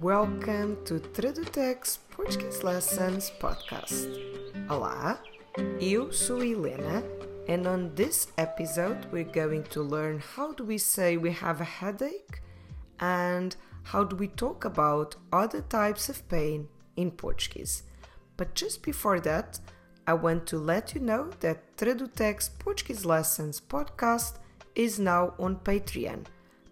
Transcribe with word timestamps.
Welcome 0.00 0.78
to 0.84 1.00
Tradutex 1.00 1.98
Portuguese 2.08 2.62
Lessons 2.62 3.32
Podcast. 3.40 4.06
Olá, 4.68 5.18
eu 5.80 6.12
sou 6.12 6.38
Helena 6.38 7.02
and 7.48 7.66
on 7.66 7.90
this 7.96 8.28
episode 8.38 9.08
we're 9.10 9.24
going 9.24 9.64
to 9.64 9.82
learn 9.82 10.20
how 10.20 10.52
do 10.52 10.62
we 10.62 10.78
say 10.78 11.16
we 11.16 11.32
have 11.32 11.60
a 11.60 11.64
headache 11.64 12.42
and 13.00 13.56
how 13.82 14.04
do 14.04 14.14
we 14.14 14.28
talk 14.28 14.64
about 14.64 15.16
other 15.32 15.62
types 15.62 16.08
of 16.08 16.28
pain 16.28 16.68
in 16.94 17.10
Portuguese. 17.10 17.82
But 18.36 18.54
just 18.54 18.84
before 18.84 19.18
that, 19.22 19.58
I 20.06 20.14
want 20.14 20.46
to 20.46 20.58
let 20.58 20.94
you 20.94 21.00
know 21.00 21.30
that 21.40 21.76
Tradutex 21.76 22.50
Portuguese 22.60 23.04
Lessons 23.04 23.60
podcast 23.60 24.38
is 24.76 25.00
now 25.00 25.34
on 25.40 25.56
Patreon. 25.56 26.26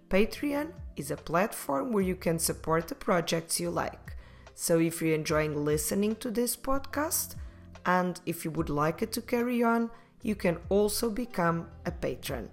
Patreon 0.08 0.70
is 0.94 1.10
a 1.10 1.16
platform 1.16 1.92
where 1.92 2.02
you 2.02 2.14
can 2.14 2.38
support 2.38 2.86
the 2.86 2.94
projects 2.94 3.58
you 3.58 3.70
like. 3.70 4.16
So 4.54 4.78
if 4.78 5.02
you're 5.02 5.14
enjoying 5.14 5.64
listening 5.64 6.14
to 6.16 6.30
this 6.30 6.56
podcast 6.56 7.34
and 7.84 8.20
if 8.24 8.44
you 8.44 8.52
would 8.52 8.70
like 8.70 9.02
it 9.02 9.12
to 9.12 9.20
carry 9.20 9.62
on, 9.64 9.90
you 10.22 10.36
can 10.36 10.58
also 10.68 11.10
become 11.10 11.68
a 11.84 11.90
patron. 11.90 12.50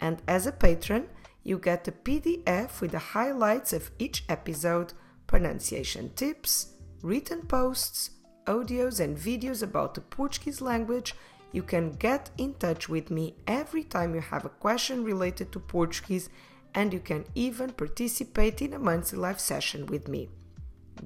And 0.00 0.22
as 0.26 0.46
a 0.46 0.52
patron, 0.52 1.08
you 1.44 1.58
get 1.58 1.86
a 1.88 1.92
PDF 1.92 2.80
with 2.80 2.90
the 2.90 2.98
highlights 2.98 3.72
of 3.72 3.90
each 3.98 4.24
episode, 4.28 4.92
pronunciation 5.26 6.10
tips, 6.14 6.74
written 7.02 7.42
posts, 7.42 8.10
audios, 8.46 8.98
and 8.98 9.16
videos 9.16 9.62
about 9.62 9.94
the 9.94 10.00
Portuguese 10.00 10.60
language. 10.60 11.14
You 11.52 11.62
can 11.62 11.92
get 11.92 12.30
in 12.36 12.54
touch 12.54 12.88
with 12.88 13.10
me 13.10 13.36
every 13.46 13.84
time 13.84 14.14
you 14.14 14.20
have 14.20 14.44
a 14.44 14.50
question 14.50 15.04
related 15.04 15.52
to 15.52 15.60
Portuguese 15.60 16.28
and 16.74 16.92
you 16.92 17.00
can 17.00 17.24
even 17.34 17.72
participate 17.72 18.60
in 18.62 18.74
a 18.74 18.78
monthly 18.78 19.18
live 19.18 19.40
session 19.40 19.86
with 19.86 20.06
me. 20.08 20.28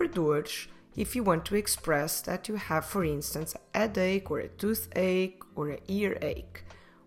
or 0.00 0.06
dores 0.08 0.66
if 0.96 1.14
you 1.14 1.22
want 1.22 1.44
to 1.44 1.54
express 1.54 2.20
that 2.22 2.48
you 2.48 2.56
have 2.56 2.84
for 2.84 3.04
instance 3.04 3.54
a 3.54 3.78
headache 3.78 4.28
or 4.28 4.40
a 4.40 4.48
toothache 4.48 5.40
or 5.54 5.68
an 5.68 5.78
earache 5.86 6.64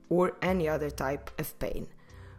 or 0.08 0.38
any 0.42 0.70
other 0.70 0.90
type 0.90 1.30
of 1.38 1.60
pain. 1.60 1.88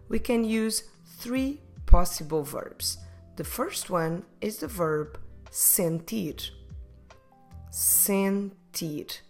We 0.09 0.19
can 0.19 0.43
use 0.43 0.85
three 1.05 1.61
possible 1.85 2.45
verbs. 2.45 2.97
The 3.37 3.45
first 3.45 3.91
one 3.91 4.25
is 4.41 4.57
the 4.57 4.69
verb 4.69 5.19
sentir. 5.51 6.51
Sentir. 7.71 9.21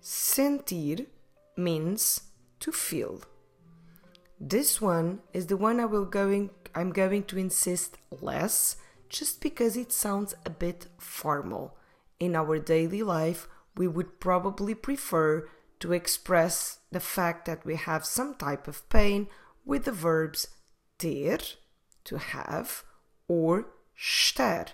Sentir 0.00 1.08
means 1.56 2.22
to 2.60 2.72
feel. 2.72 3.22
This 4.40 4.80
one 4.80 5.20
is 5.32 5.46
the 5.46 5.56
one 5.56 5.80
I 5.80 5.84
will 5.84 6.04
going 6.04 6.50
I'm 6.74 6.90
going 6.90 7.22
to 7.24 7.38
insist 7.38 7.98
less 8.10 8.76
just 9.08 9.40
because 9.40 9.76
it 9.76 9.92
sounds 9.92 10.34
a 10.44 10.50
bit 10.50 10.86
formal. 10.98 11.76
In 12.18 12.34
our 12.34 12.58
daily 12.58 13.02
life, 13.02 13.46
we 13.76 13.86
would 13.86 14.18
probably 14.18 14.74
prefer 14.74 15.48
to 15.80 15.92
express 15.92 16.78
the 16.90 17.00
fact 17.00 17.44
that 17.46 17.64
we 17.64 17.76
have 17.76 18.04
some 18.04 18.34
type 18.34 18.66
of 18.66 18.88
pain 18.88 19.28
with 19.64 19.84
the 19.84 19.92
verbs 19.92 20.48
ter, 20.98 21.38
to 22.04 22.18
have, 22.18 22.82
or 23.28 23.66
estar, 23.96 24.68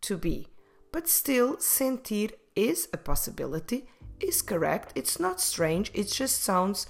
to 0.00 0.16
be. 0.16 0.48
But 0.90 1.08
still, 1.08 1.56
sentir 1.56 2.32
is 2.54 2.88
a 2.92 2.96
possibility 2.98 3.88
is 4.24 4.42
correct. 4.42 4.92
It's 4.94 5.18
not 5.18 5.40
strange, 5.40 5.90
it 5.94 6.08
just 6.08 6.42
sounds 6.42 6.86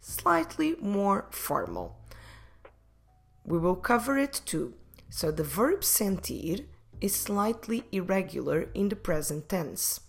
slightly 0.00 0.76
more 0.80 1.26
formal. 1.30 1.96
We 3.44 3.58
will 3.58 3.76
cover 3.76 4.18
it 4.18 4.40
too. 4.44 4.74
So 5.08 5.30
the 5.30 5.44
verb 5.44 5.80
sentir 5.80 6.64
is 7.00 7.14
slightly 7.14 7.84
irregular 7.92 8.68
in 8.74 8.88
the 8.88 8.96
present 8.96 9.48
tense. 9.48 10.00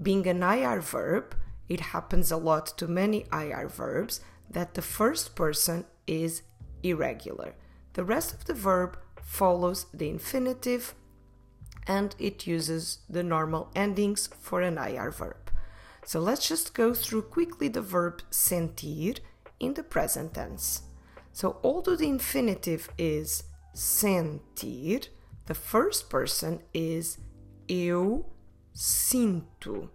Being 0.00 0.26
an 0.26 0.42
IR 0.42 0.80
verb, 0.80 1.34
it 1.68 1.80
happens 1.80 2.30
a 2.30 2.36
lot 2.36 2.66
to 2.78 2.86
many 2.86 3.26
IR 3.32 3.68
verbs 3.68 4.20
that 4.50 4.74
the 4.74 4.82
first 4.82 5.34
person 5.34 5.84
is 6.06 6.42
irregular. 6.82 7.54
The 7.94 8.04
rest 8.04 8.34
of 8.34 8.44
the 8.44 8.54
verb 8.54 8.98
follows 9.22 9.86
the 9.94 10.08
infinitive 10.08 10.94
and 11.86 12.14
it 12.18 12.46
uses 12.46 12.98
the 13.08 13.22
normal 13.22 13.70
endings 13.74 14.28
for 14.40 14.60
an 14.60 14.78
IR 14.78 15.10
verb. 15.10 15.43
So 16.04 16.20
let's 16.20 16.46
just 16.46 16.74
go 16.74 16.94
through 16.94 17.22
quickly 17.22 17.68
the 17.68 17.80
verb 17.80 18.22
sentir 18.30 19.18
in 19.58 19.74
the 19.74 19.82
present 19.82 20.34
tense. 20.34 20.82
So 21.32 21.58
although 21.64 21.96
the 21.96 22.08
infinitive 22.08 22.90
is 22.98 23.44
sentir, 23.74 25.08
the 25.46 25.54
first 25.54 26.10
person 26.10 26.60
is 26.72 27.18
eu 27.68 28.24
sinto. 28.74 29.88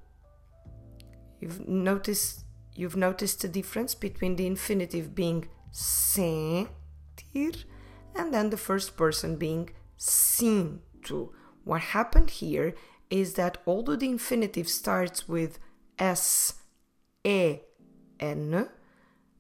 You've 1.40 1.68
noticed 1.68 2.44
you've 2.76 2.96
noticed 2.96 3.42
the 3.42 3.48
difference 3.48 3.94
between 3.94 4.36
the 4.36 4.48
infinitive 4.48 5.14
being 5.14 5.48
sentir 5.72 6.68
and 8.16 8.34
then 8.34 8.50
the 8.50 8.58
first 8.58 8.98
person 8.98 9.38
being 9.38 9.70
sinto. 9.98 11.30
What 11.64 11.82
happened 11.82 12.32
here 12.32 12.74
is 13.10 13.34
that 13.34 13.58
although 13.66 13.96
the 13.96 14.10
infinitive 14.10 14.68
starts 14.68 15.28
with 15.28 15.60
S 16.00 16.54
E 17.24 17.60
N, 18.20 18.70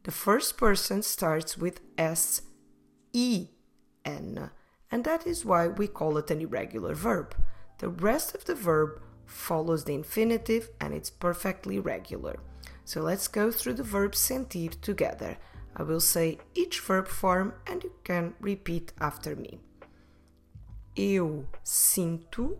the 0.03 0.11
first 0.11 0.57
person 0.57 1.01
starts 1.01 1.57
with 1.57 1.79
S 1.97 2.41
E 3.13 3.47
N, 4.05 4.51
and 4.91 5.03
that 5.05 5.25
is 5.25 5.45
why 5.45 5.67
we 5.67 5.87
call 5.87 6.17
it 6.17 6.29
an 6.29 6.41
irregular 6.41 6.93
verb. 6.93 7.35
The 7.79 7.89
rest 7.89 8.35
of 8.35 8.43
the 8.45 8.55
verb 8.55 9.01
follows 9.25 9.85
the 9.85 9.93
infinitive 9.93 10.69
and 10.81 10.93
it's 10.93 11.09
perfectly 11.09 11.79
regular. 11.79 12.39
So 12.83 13.01
let's 13.01 13.27
go 13.27 13.51
through 13.51 13.75
the 13.75 13.83
verb 13.83 14.13
sentir 14.13 14.79
together. 14.81 15.37
I 15.75 15.83
will 15.83 16.01
say 16.01 16.39
each 16.55 16.79
verb 16.81 17.07
form 17.07 17.53
and 17.67 17.83
you 17.83 17.93
can 18.03 18.33
repeat 18.41 18.91
after 18.99 19.35
me. 19.35 19.59
Eu 20.97 21.45
sinto. 21.63 22.57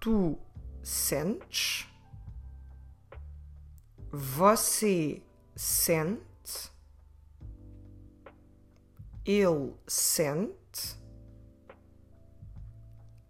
Tu 0.00 0.36
sentes, 0.82 1.86
você 4.10 5.22
sente, 5.56 6.70
Ele 9.24 9.74
sente. 9.86 11.02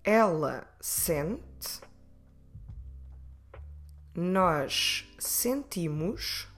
Ela 0.05 0.67
sente. 0.81 1.81
Nós 4.15 5.09
sentimos. 5.19 6.49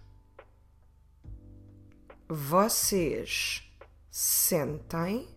Vocês 2.28 3.70
sentem. 4.10 5.28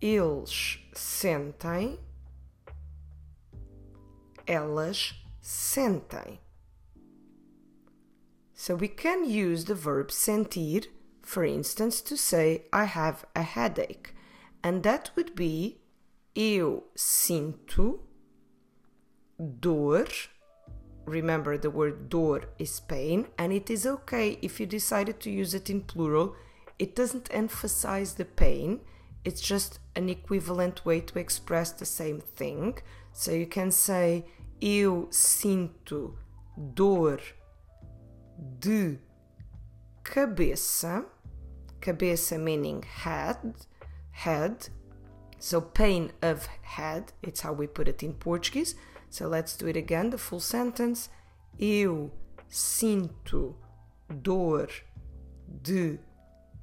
Eles 0.00 0.80
sentem. 0.94 2.03
Elas 4.46 5.14
sentem. 5.42 6.38
So 8.54 8.74
we 8.74 8.88
can 8.88 9.24
use 9.24 9.64
the 9.64 9.74
verb 9.74 10.08
sentir, 10.08 10.86
for 11.22 11.44
instance, 11.44 12.00
to 12.02 12.16
say 12.16 12.64
I 12.72 12.84
have 12.84 13.24
a 13.34 13.42
headache. 13.42 14.14
And 14.62 14.82
that 14.82 15.10
would 15.16 15.34
be 15.34 15.80
eu 16.34 16.82
sinto 16.96 18.00
dor. 19.60 20.06
Remember, 21.04 21.58
the 21.58 21.70
word 21.70 22.08
dor 22.08 22.44
is 22.58 22.80
pain, 22.80 23.26
and 23.36 23.52
it 23.52 23.68
is 23.68 23.84
okay 23.86 24.38
if 24.40 24.58
you 24.58 24.66
decided 24.66 25.20
to 25.20 25.30
use 25.30 25.52
it 25.52 25.68
in 25.68 25.82
plural. 25.82 26.34
It 26.78 26.96
doesn't 26.96 27.28
emphasize 27.30 28.14
the 28.14 28.24
pain, 28.24 28.80
it's 29.24 29.40
just 29.40 29.78
an 29.96 30.08
equivalent 30.08 30.84
way 30.84 31.00
to 31.00 31.18
express 31.18 31.72
the 31.72 31.86
same 31.86 32.20
thing. 32.20 32.78
So 33.14 33.30
you 33.30 33.46
can 33.46 33.70
say 33.70 34.24
eu 34.60 35.06
sinto 35.10 36.18
dor 36.56 37.20
de 38.58 38.98
cabeça. 40.02 41.06
Cabeça 41.80 42.36
meaning 42.38 42.82
head, 42.82 43.54
head. 44.10 44.68
So 45.38 45.60
pain 45.60 46.10
of 46.22 46.48
head, 46.62 47.12
it's 47.22 47.42
how 47.42 47.52
we 47.52 47.68
put 47.68 47.86
it 47.88 48.02
in 48.02 48.14
Portuguese. 48.14 48.74
So 49.10 49.28
let's 49.28 49.56
do 49.56 49.68
it 49.68 49.76
again, 49.76 50.10
the 50.10 50.18
full 50.18 50.40
sentence. 50.40 51.08
Eu 51.56 52.10
sinto 52.48 53.54
dor 54.08 54.68
de 55.62 56.00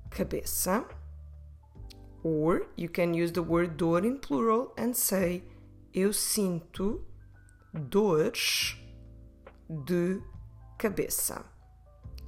cabeça. 0.09 0.85
Or 2.23 2.67
you 2.75 2.89
can 2.89 3.13
use 3.13 3.31
the 3.31 3.41
word 3.41 3.77
dor 3.77 3.99
in 3.99 4.17
plural 4.19 4.73
and 4.77 4.93
say 4.93 5.43
eu 5.93 6.13
sinto 6.13 7.05
dores 7.73 8.75
de 9.69 10.21
cabeça. 10.77 11.45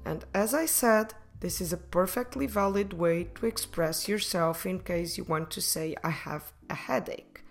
And 0.05 0.25
as 0.33 0.53
I 0.53 0.65
said, 0.65 1.13
this 1.39 1.59
is 1.59 1.73
a 1.73 1.77
perfectly 1.77 2.47
valid 2.47 2.93
way 2.93 3.25
to 3.35 3.45
express 3.45 4.07
yourself 4.07 4.65
in 4.65 4.79
case 4.79 5.17
you 5.17 5.25
want 5.25 5.51
to 5.51 5.61
say 5.61 5.95
I 6.03 6.09
have 6.09 6.53
a 6.69 6.75
headache. 6.75 7.43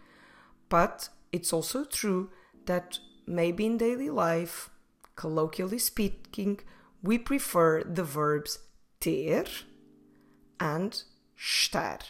But 0.69 1.09
it's 1.31 1.53
also 1.53 1.85
true 1.85 2.31
that 2.67 2.99
maybe 3.27 3.67
in 3.67 3.77
daily 3.79 4.11
life, 4.11 4.71
colloquially 5.17 5.79
speaking, 5.79 6.61
we 7.03 7.19
prefer 7.19 7.83
the 7.83 8.05
verbs 8.05 8.59
ter 9.01 9.45
and 10.61 11.03
estar. 11.39 12.01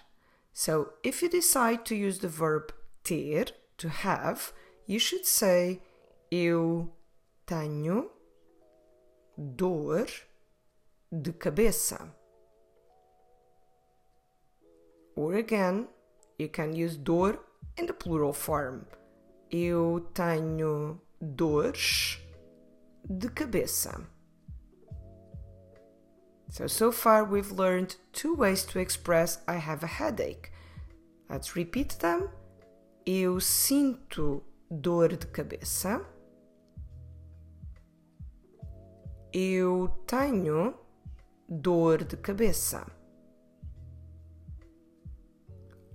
So 0.52 0.90
if 1.02 1.22
you 1.22 1.28
decide 1.28 1.84
to 1.86 1.96
use 1.96 2.18
the 2.18 2.28
verb 2.28 2.72
ter, 3.04 3.46
to 3.82 3.88
have, 3.88 4.52
you 4.86 4.98
should 4.98 5.26
say 5.26 5.80
eu 6.30 6.88
tenho 7.44 8.10
dor 9.36 10.06
de 11.10 11.32
cabeça. 11.32 12.08
Or 15.16 15.34
again, 15.34 15.88
you 16.38 16.48
can 16.48 16.74
use 16.74 16.96
dor 16.96 17.40
in 17.76 17.86
the 17.86 17.92
plural 17.92 18.32
form. 18.32 18.86
Eu 19.50 20.08
tenho 20.14 21.00
dores 21.20 22.18
de 23.04 23.28
cabeça. 23.28 24.06
So, 26.50 26.66
so 26.68 26.92
far 26.92 27.24
we've 27.24 27.50
learned 27.50 27.96
two 28.12 28.34
ways 28.34 28.64
to 28.66 28.78
express 28.78 29.40
I 29.48 29.56
have 29.56 29.82
a 29.82 29.88
headache. 29.88 30.52
Let's 31.28 31.56
repeat 31.56 31.98
them. 31.98 32.28
Eu 33.04 33.40
sinto 33.40 34.44
dor 34.70 35.16
de 35.16 35.26
cabeça. 35.26 36.06
Eu 39.32 39.88
tenho 40.06 40.74
dor 41.48 42.04
de 42.04 42.16
cabeça. 42.16 42.86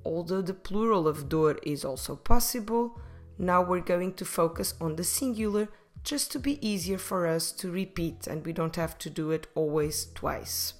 Although 0.03 0.41
the 0.41 0.53
plural 0.53 1.07
of 1.07 1.23
dor 1.29 1.57
is 1.63 1.85
also 1.85 2.17
possible, 2.17 2.99
now 3.37 3.61
we're 3.61 3.79
going 3.79 4.11
to 4.11 4.25
focus 4.25 4.75
on 4.81 4.97
the 4.97 5.03
singular 5.05 5.69
just 6.03 6.29
to 6.33 6.39
be 6.39 6.59
easier 6.61 6.97
for 6.97 7.25
us 7.25 7.53
to 7.53 7.71
repeat 7.71 8.27
and 8.27 8.45
we 8.45 8.51
don't 8.51 8.75
have 8.75 8.97
to 8.97 9.09
do 9.09 9.31
it 9.31 9.47
always 9.55 10.11
twice. 10.13 10.73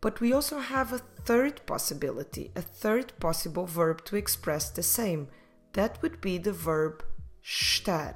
But 0.00 0.20
we 0.20 0.32
also 0.32 0.58
have 0.58 0.92
a 0.92 0.98
third 0.98 1.66
possibility, 1.66 2.52
a 2.54 2.62
third 2.62 3.12
possible 3.18 3.66
verb 3.66 4.04
to 4.04 4.16
express 4.16 4.70
the 4.70 4.82
same. 4.82 5.28
That 5.72 6.00
would 6.02 6.20
be 6.20 6.38
the 6.38 6.52
verb 6.52 7.04
estar. 7.44 8.14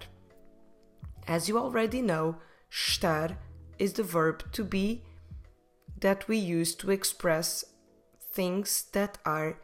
As 1.27 1.49
you 1.49 1.59
already 1.59 2.03
know, 2.03 2.37
estar 2.71 3.37
is 3.79 3.95
the 3.95 4.03
verb 4.03 4.51
to 4.53 4.65
be 4.65 5.03
that 6.01 6.29
we 6.29 6.37
use 6.37 6.75
to 6.77 6.91
express 6.91 7.65
things 8.33 8.85
that 8.93 9.19
are 9.25 9.59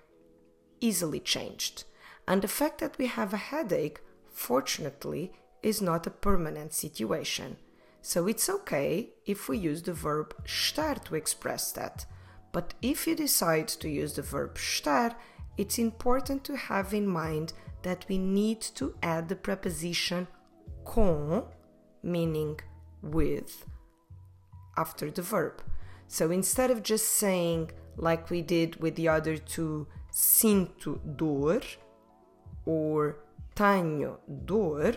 easily 0.80 1.20
changed. 1.20 1.84
And 2.26 2.42
the 2.42 2.48
fact 2.48 2.78
that 2.80 2.98
we 2.98 3.06
have 3.06 3.32
a 3.32 3.38
headache, 3.38 4.00
fortunately, 4.32 5.32
is 5.62 5.82
not 5.82 6.06
a 6.06 6.10
permanent 6.10 6.72
situation. 6.74 7.56
So 8.00 8.26
it's 8.26 8.48
okay 8.48 9.10
if 9.26 9.48
we 9.48 9.58
use 9.58 9.82
the 9.82 9.92
verb 9.92 10.34
estar 10.44 11.02
to 11.04 11.14
express 11.14 11.72
that. 11.72 12.06
But 12.52 12.74
if 12.80 13.06
you 13.06 13.14
decide 13.14 13.68
to 13.68 13.88
use 13.88 14.14
the 14.14 14.22
verb 14.22 14.54
estar, 14.54 15.14
it's 15.56 15.78
important 15.78 16.44
to 16.44 16.56
have 16.56 16.94
in 16.94 17.06
mind 17.06 17.52
that 17.82 18.06
we 18.08 18.18
need 18.18 18.60
to 18.60 18.94
add 19.02 19.28
the 19.28 19.36
preposition 19.36 20.26
com, 20.84 21.44
meaning 22.02 22.58
with 23.02 23.66
after 24.76 25.10
the 25.10 25.22
verb. 25.22 25.62
So 26.06 26.30
instead 26.30 26.70
of 26.70 26.82
just 26.82 27.06
saying, 27.06 27.72
like 27.96 28.30
we 28.30 28.42
did 28.42 28.80
with 28.80 28.94
the 28.96 29.08
other 29.08 29.36
two, 29.36 29.86
sinto 30.12 30.98
dor 31.16 31.60
or 32.64 33.16
tenho 33.54 34.18
dor, 34.44 34.94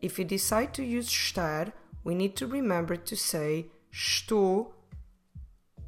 if 0.00 0.18
you 0.18 0.24
decide 0.24 0.72
to 0.74 0.84
use 0.84 1.08
estar, 1.08 1.72
we 2.04 2.14
need 2.14 2.36
to 2.36 2.46
remember 2.46 2.96
to 2.96 3.16
say 3.16 3.70
estou 3.92 4.72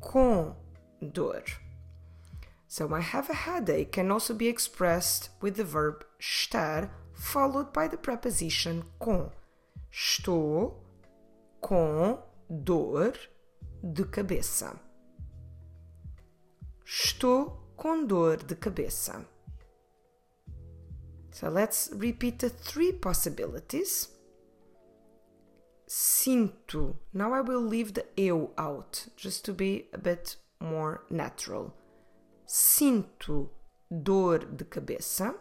com 0.00 0.54
dor. 1.00 1.42
So 2.66 2.92
I 2.92 3.00
have 3.00 3.30
a 3.30 3.34
headache 3.34 3.92
can 3.92 4.10
also 4.10 4.34
be 4.34 4.48
expressed 4.48 5.30
with 5.40 5.56
the 5.56 5.64
verb 5.64 6.04
estar 6.20 6.90
followed 7.12 7.72
by 7.72 7.88
the 7.88 7.96
preposition 7.96 8.84
com. 8.98 9.30
Estou 9.90 10.82
com 11.60 12.18
dor 12.50 13.14
de 13.82 14.04
cabeça. 14.04 14.78
Estou 16.84 17.72
com 17.76 18.04
dor 18.04 18.38
de 18.38 18.54
cabeça. 18.56 19.24
So 21.30 21.48
let's 21.48 21.90
repeat 21.92 22.38
the 22.38 22.50
three 22.50 22.92
possibilities. 22.92 24.08
Sinto. 25.86 26.96
Now 27.12 27.34
I 27.34 27.40
will 27.40 27.60
leave 27.60 27.94
the 27.94 28.06
eu 28.16 28.50
out 28.56 29.08
just 29.16 29.44
to 29.44 29.52
be 29.52 29.88
a 29.92 29.98
bit 29.98 30.36
more 30.60 31.04
natural. 31.10 31.74
Sinto 32.46 33.50
dor 33.90 34.38
de 34.38 34.64
cabeça. 34.64 35.34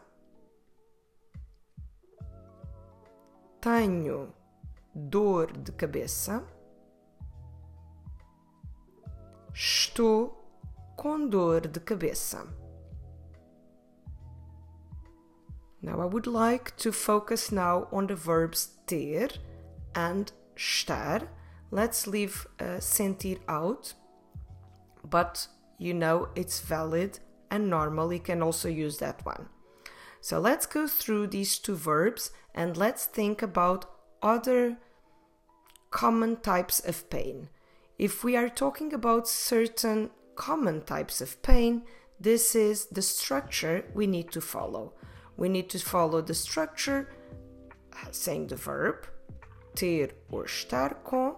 Tenho 3.61 4.33
dor 4.93 5.47
de 5.53 5.71
cabeça. 5.71 6.43
Estou 9.53 10.43
com 10.97 11.27
dor 11.29 11.61
de 11.67 11.79
cabeça. 11.79 12.45
Now 15.81 16.01
I 16.01 16.05
would 16.05 16.27
like 16.27 16.75
to 16.77 16.91
focus 16.91 17.51
now 17.51 17.87
on 17.91 18.07
the 18.07 18.15
verbs 18.15 18.79
ter 18.85 19.29
and 19.95 20.31
estar. 20.55 21.27
Let's 21.71 22.07
leave 22.07 22.47
uh, 22.59 22.79
sentir 22.79 23.39
out, 23.47 23.93
but 25.03 25.47
you 25.77 25.93
know 25.93 26.29
it's 26.35 26.59
valid 26.59 27.19
and 27.49 27.69
normal. 27.69 28.13
You 28.13 28.19
can 28.19 28.41
also 28.41 28.69
use 28.69 28.97
that 28.99 29.25
one. 29.25 29.49
So 30.21 30.39
let's 30.39 30.65
go 30.65 30.87
through 30.87 31.27
these 31.27 31.59
two 31.59 31.75
verbs 31.75 32.31
and 32.55 32.77
let's 32.77 33.05
think 33.05 33.41
about 33.41 33.85
other 34.21 34.77
common 35.91 36.37
types 36.37 36.79
of 36.79 37.09
pain. 37.09 37.49
If 37.97 38.23
we 38.23 38.35
are 38.35 38.49
talking 38.49 38.93
about 38.93 39.27
certain 39.27 40.11
common 40.35 40.81
types 40.81 41.21
of 41.21 41.41
pain, 41.41 41.83
this 42.19 42.55
is 42.55 42.85
the 42.85 43.01
structure 43.01 43.85
we 43.93 44.07
need 44.07 44.31
to 44.31 44.41
follow. 44.41 44.93
We 45.37 45.49
need 45.49 45.69
to 45.71 45.79
follow 45.79 46.21
the 46.21 46.33
structure 46.33 47.09
saying 48.11 48.47
the 48.47 48.55
verb 48.55 49.07
ter 49.75 50.09
or 50.31 50.45
estar 50.45 51.03
com, 51.03 51.35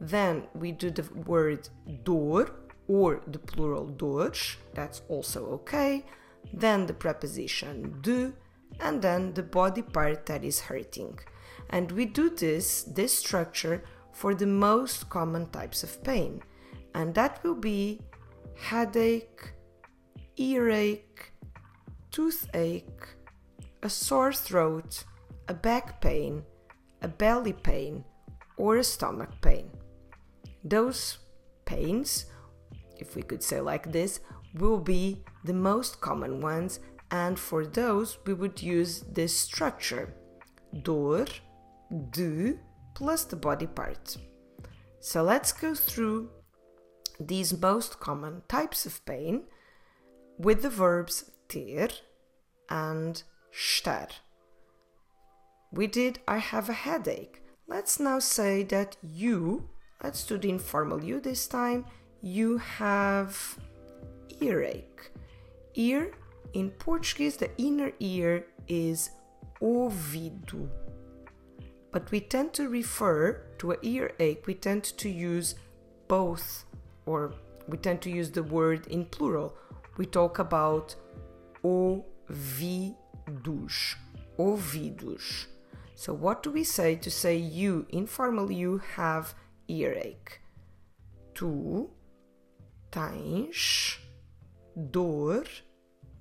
then 0.00 0.44
we 0.54 0.72
do 0.72 0.90
the 0.90 1.04
word 1.24 1.68
dor 2.04 2.50
or 2.88 3.22
the 3.26 3.38
plural 3.38 3.86
dores, 3.86 4.56
that's 4.74 5.02
also 5.08 5.46
okay. 5.46 6.04
Then 6.52 6.86
the 6.86 6.94
preposition 6.94 8.00
de, 8.00 8.32
and 8.80 9.02
then 9.02 9.34
the 9.34 9.42
body 9.42 9.82
part 9.82 10.26
that 10.26 10.44
is 10.44 10.60
hurting. 10.60 11.18
And 11.70 11.90
we 11.90 12.04
do 12.06 12.30
this, 12.30 12.84
this 12.84 13.18
structure, 13.18 13.82
for 14.12 14.34
the 14.34 14.46
most 14.46 15.08
common 15.10 15.50
types 15.50 15.82
of 15.82 16.02
pain. 16.04 16.42
And 16.94 17.14
that 17.14 17.42
will 17.42 17.56
be 17.56 18.00
headache, 18.56 19.52
earache, 20.38 21.32
toothache, 22.10 23.08
a 23.82 23.90
sore 23.90 24.32
throat, 24.32 25.04
a 25.48 25.54
back 25.54 26.00
pain, 26.00 26.44
a 27.06 27.08
belly 27.08 27.52
pain, 27.52 28.04
or 28.56 28.78
a 28.78 28.84
stomach 28.84 29.32
pain. 29.40 29.70
Those 30.64 31.18
pains, 31.64 32.26
if 32.98 33.14
we 33.14 33.22
could 33.22 33.44
say 33.44 33.60
like 33.60 33.92
this, 33.92 34.18
will 34.54 34.80
be 34.80 35.22
the 35.44 35.58
most 35.70 36.00
common 36.00 36.40
ones, 36.40 36.80
and 37.12 37.38
for 37.38 37.64
those 37.64 38.18
we 38.26 38.34
would 38.34 38.60
use 38.60 39.04
this 39.18 39.32
structure 39.48 40.06
dor, 40.82 41.26
de, 42.10 42.58
plus 42.96 43.24
the 43.24 43.36
body 43.36 43.68
part. 43.68 44.16
So 44.98 45.22
let's 45.22 45.52
go 45.52 45.74
through 45.74 46.30
these 47.20 47.60
most 47.68 48.00
common 48.00 48.42
types 48.48 48.84
of 48.84 49.04
pain 49.06 49.44
with 50.38 50.62
the 50.62 50.70
verbs 50.70 51.30
ter 51.48 51.88
and 52.68 53.22
estar. 53.52 54.08
We 55.76 55.86
did 55.86 56.20
I 56.26 56.38
have 56.38 56.70
a 56.70 56.72
headache. 56.72 57.42
Let's 57.68 58.00
now 58.00 58.18
say 58.18 58.62
that 58.62 58.96
you, 59.02 59.68
let's 60.02 60.24
do 60.24 60.38
the 60.38 60.48
informal 60.48 61.04
you 61.04 61.20
this 61.20 61.46
time, 61.46 61.84
you 62.22 62.56
have 62.56 63.58
earache. 64.40 65.10
Ear, 65.74 66.12
in 66.54 66.70
Portuguese, 66.70 67.36
the 67.36 67.50
inner 67.58 67.92
ear 68.00 68.46
is 68.68 69.10
ouvido. 69.60 70.66
But 71.92 72.10
we 72.10 72.20
tend 72.20 72.54
to 72.54 72.70
refer 72.70 73.42
to 73.58 73.72
a 73.72 73.76
earache, 73.82 74.46
we 74.46 74.54
tend 74.54 74.84
to 74.84 75.10
use 75.10 75.56
both, 76.08 76.64
or 77.04 77.34
we 77.68 77.76
tend 77.76 78.00
to 78.00 78.10
use 78.10 78.30
the 78.30 78.44
word 78.44 78.86
in 78.86 79.04
plural. 79.04 79.54
We 79.98 80.06
talk 80.06 80.38
about 80.38 80.94
ouvidos. 81.62 82.94
Ouvidos. 84.38 85.46
So, 85.98 86.12
what 86.12 86.42
do 86.42 86.50
we 86.50 86.62
say 86.62 86.94
to 86.96 87.10
say 87.10 87.36
you, 87.36 87.86
informal 87.88 88.52
you, 88.52 88.82
have 88.96 89.34
earache? 89.66 90.40
Tu 91.34 91.88
tens 92.92 93.98
dor 94.76 95.44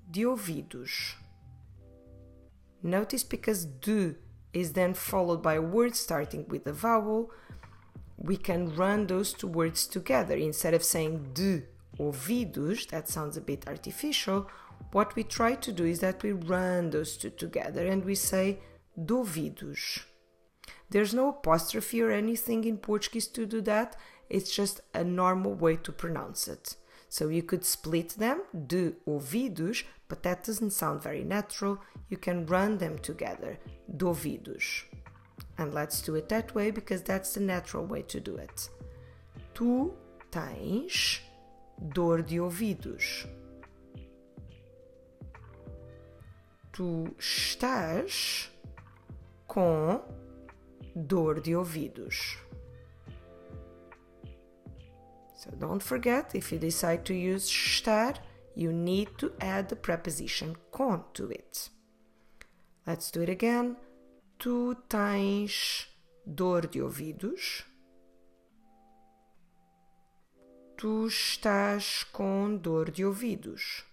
de 0.09 0.21
ouvidos. 0.23 1.15
Notice 2.81 3.25
because 3.25 3.65
de 3.65 4.15
is 4.53 4.71
then 4.71 4.93
followed 4.93 5.43
by 5.43 5.55
a 5.55 5.61
word 5.61 5.93
starting 5.95 6.47
with 6.47 6.65
a 6.67 6.71
vowel, 6.71 7.29
we 8.15 8.37
can 8.37 8.73
run 8.77 9.07
those 9.07 9.33
two 9.33 9.47
words 9.47 9.87
together. 9.87 10.37
Instead 10.37 10.73
of 10.73 10.85
saying 10.85 11.31
de 11.33 11.63
ouvidos, 11.99 12.87
that 12.87 13.09
sounds 13.09 13.35
a 13.35 13.41
bit 13.41 13.67
artificial, 13.67 14.47
what 14.93 15.13
we 15.17 15.23
try 15.23 15.53
to 15.55 15.73
do 15.73 15.83
is 15.83 15.99
that 15.99 16.23
we 16.23 16.31
run 16.31 16.91
those 16.91 17.17
two 17.17 17.29
together 17.29 17.85
and 17.85 18.05
we 18.05 18.15
say 18.15 18.59
duvidos. 18.97 20.01
There's 20.89 21.13
no 21.13 21.29
apostrophe 21.29 22.01
or 22.01 22.11
anything 22.11 22.63
in 22.63 22.77
Portuguese 22.77 23.27
to 23.27 23.45
do 23.45 23.61
that, 23.61 23.95
it's 24.29 24.55
just 24.55 24.81
a 24.93 25.03
normal 25.03 25.53
way 25.53 25.75
to 25.77 25.91
pronounce 25.91 26.47
it. 26.47 26.75
So 27.09 27.29
you 27.29 27.43
could 27.43 27.63
split 27.63 28.09
them, 28.09 28.41
de 28.67 28.93
ouvidos, 29.07 29.83
but 30.07 30.23
that 30.23 30.43
doesn't 30.43 30.71
sound 30.71 31.01
very 31.01 31.23
natural. 31.23 31.79
You 32.09 32.17
can 32.17 32.45
run 32.45 32.77
them 32.77 32.97
together, 32.99 33.57
duvidos. 33.95 34.83
And 35.57 35.73
let's 35.73 36.01
do 36.01 36.15
it 36.15 36.29
that 36.29 36.53
way 36.53 36.71
because 36.71 37.01
that's 37.03 37.33
the 37.33 37.39
natural 37.39 37.85
way 37.85 38.01
to 38.03 38.19
do 38.19 38.35
it. 38.35 38.69
Tu 39.53 39.93
tens 40.31 41.21
dor 41.93 42.21
de 42.21 42.37
ouvidos. 42.39 43.27
Tu 46.73 47.15
estás 47.17 48.47
com 49.55 50.03
dor 50.93 51.39
de 51.39 51.55
ouvidos. 51.55 52.37
So 55.33 55.49
don't 55.51 55.81
forget, 55.81 56.35
if 56.35 56.51
you 56.51 56.59
decide 56.59 57.05
to 57.05 57.13
use 57.13 57.49
estar, 57.49 58.15
you 58.53 58.73
need 58.73 59.17
to 59.17 59.31
add 59.39 59.69
the 59.69 59.77
preposition 59.77 60.57
com 60.71 61.05
to 61.13 61.29
it. 61.29 61.69
Let's 62.85 63.09
do 63.11 63.21
it 63.21 63.29
again. 63.29 63.77
Tu 64.37 64.75
tens 64.89 65.87
dor 66.25 66.67
de 66.67 66.81
ouvidos. 66.81 67.63
Tu 70.75 71.07
estás 71.07 72.03
com 72.11 72.57
dor 72.57 72.91
de 72.91 73.05
ouvidos. 73.05 73.85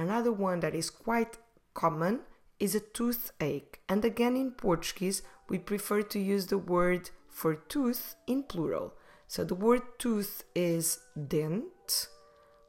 Another 0.00 0.32
one 0.32 0.60
that 0.60 0.74
is 0.74 0.88
quite 0.88 1.36
common 1.74 2.20
is 2.58 2.74
a 2.74 2.80
toothache, 2.80 3.80
and 3.86 4.02
again 4.02 4.34
in 4.34 4.52
Portuguese 4.52 5.20
we 5.50 5.58
prefer 5.58 6.00
to 6.00 6.18
use 6.18 6.46
the 6.46 6.56
word 6.56 7.10
for 7.28 7.54
tooth 7.54 8.14
in 8.26 8.44
plural. 8.44 8.94
So 9.28 9.44
the 9.44 9.54
word 9.54 9.82
tooth 9.98 10.42
is 10.54 11.00
dent, 11.28 12.08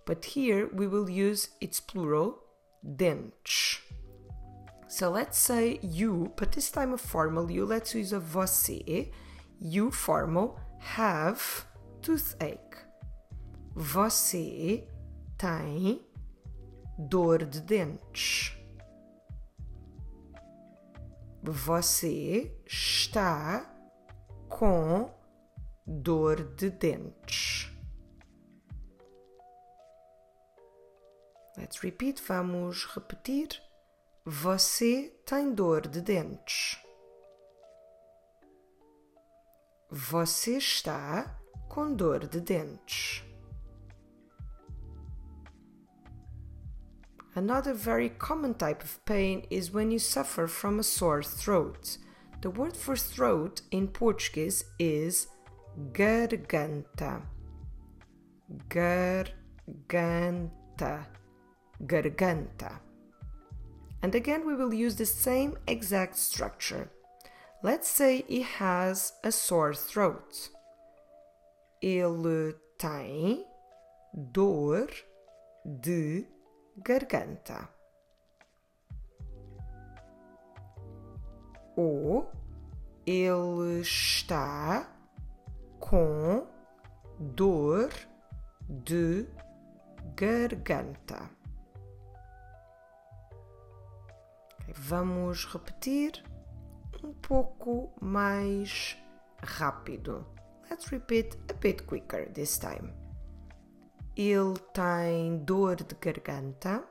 but 0.06 0.26
here 0.26 0.70
we 0.74 0.88
will 0.88 1.10
use 1.10 1.52
its 1.62 1.80
plural, 1.80 2.38
dentes. 2.86 3.80
So 4.90 5.10
let's 5.10 5.38
say 5.38 5.80
you, 5.82 6.34
but 6.36 6.52
this 6.52 6.70
time 6.70 6.92
a 6.92 6.98
formal 6.98 7.50
you, 7.50 7.64
let's 7.64 7.96
use 7.96 8.12
a 8.12 8.20
você. 8.20 9.10
You 9.58 9.90
formal 9.90 10.60
have 10.80 11.66
toothache. 12.02 12.76
Você 13.74 14.86
tem 15.38 16.02
dor 16.98 17.46
de 17.46 17.62
dentes. 17.62 18.58
Você 21.44 22.56
está 22.66 23.66
com 24.48 25.12
dor 25.88 26.56
de 26.56 26.70
dentes. 26.70 27.72
Let's 31.58 31.80
repeat. 31.80 32.22
Vamos 32.28 32.86
repetir. 32.86 33.62
Você 34.24 35.10
tem 35.26 35.54
dor 35.54 35.88
de 35.88 36.02
dentes. 36.02 36.78
Você 39.90 40.58
está 40.58 41.42
com 41.68 41.94
dor 41.94 42.28
de 42.28 42.40
dentes. 42.40 43.31
Another 47.34 47.74
very 47.74 48.10
common 48.10 48.56
type 48.56 48.84
of 48.84 49.04
pain 49.06 49.46
is 49.50 49.72
when 49.72 49.90
you 49.90 50.00
suffer 50.00 50.48
from 50.48 50.80
a 50.80 50.84
sore 50.84 51.24
throat. 51.24 51.98
The 52.42 52.50
word 52.50 52.76
for 52.76 52.98
throat 52.98 53.62
in 53.72 53.88
Portuguese 53.88 54.66
is 54.80 55.28
garganta. 55.94 57.22
Garganta. 58.68 59.32
Garganta. 61.86 62.80
And 64.02 64.14
again, 64.16 64.46
we 64.46 64.56
will 64.56 64.74
use 64.74 64.98
the 64.98 65.06
same 65.06 65.58
exact 65.68 66.18
structure. 66.18 66.90
Let's 67.64 67.88
say 67.88 68.26
he 68.28 68.42
has 68.42 69.14
a 69.24 69.32
sore 69.32 69.74
throat. 69.74 70.50
Ele 71.82 72.56
tem 72.78 73.46
dor 74.34 74.88
de 75.80 76.26
garganta. 76.84 77.70
Ou 81.76 82.30
ele 83.06 83.82
está 83.82 84.88
com 85.80 86.48
dor 87.20 87.90
de 88.70 89.28
garganta. 90.16 91.30
Vamos 94.74 95.46
repetir 95.46 96.24
um 97.04 97.14
pouco 97.14 97.92
mais 98.00 98.98
rápido. 99.44 100.26
Let's 100.70 100.88
repeat 100.88 101.38
a 101.50 101.54
bit 101.54 101.84
quicker 101.84 102.32
this 102.32 102.58
time. 102.58 103.00
Ele 104.24 104.54
tem 104.72 105.44
dor 105.46 105.78
de 105.78 105.96
garganta. 105.96 106.84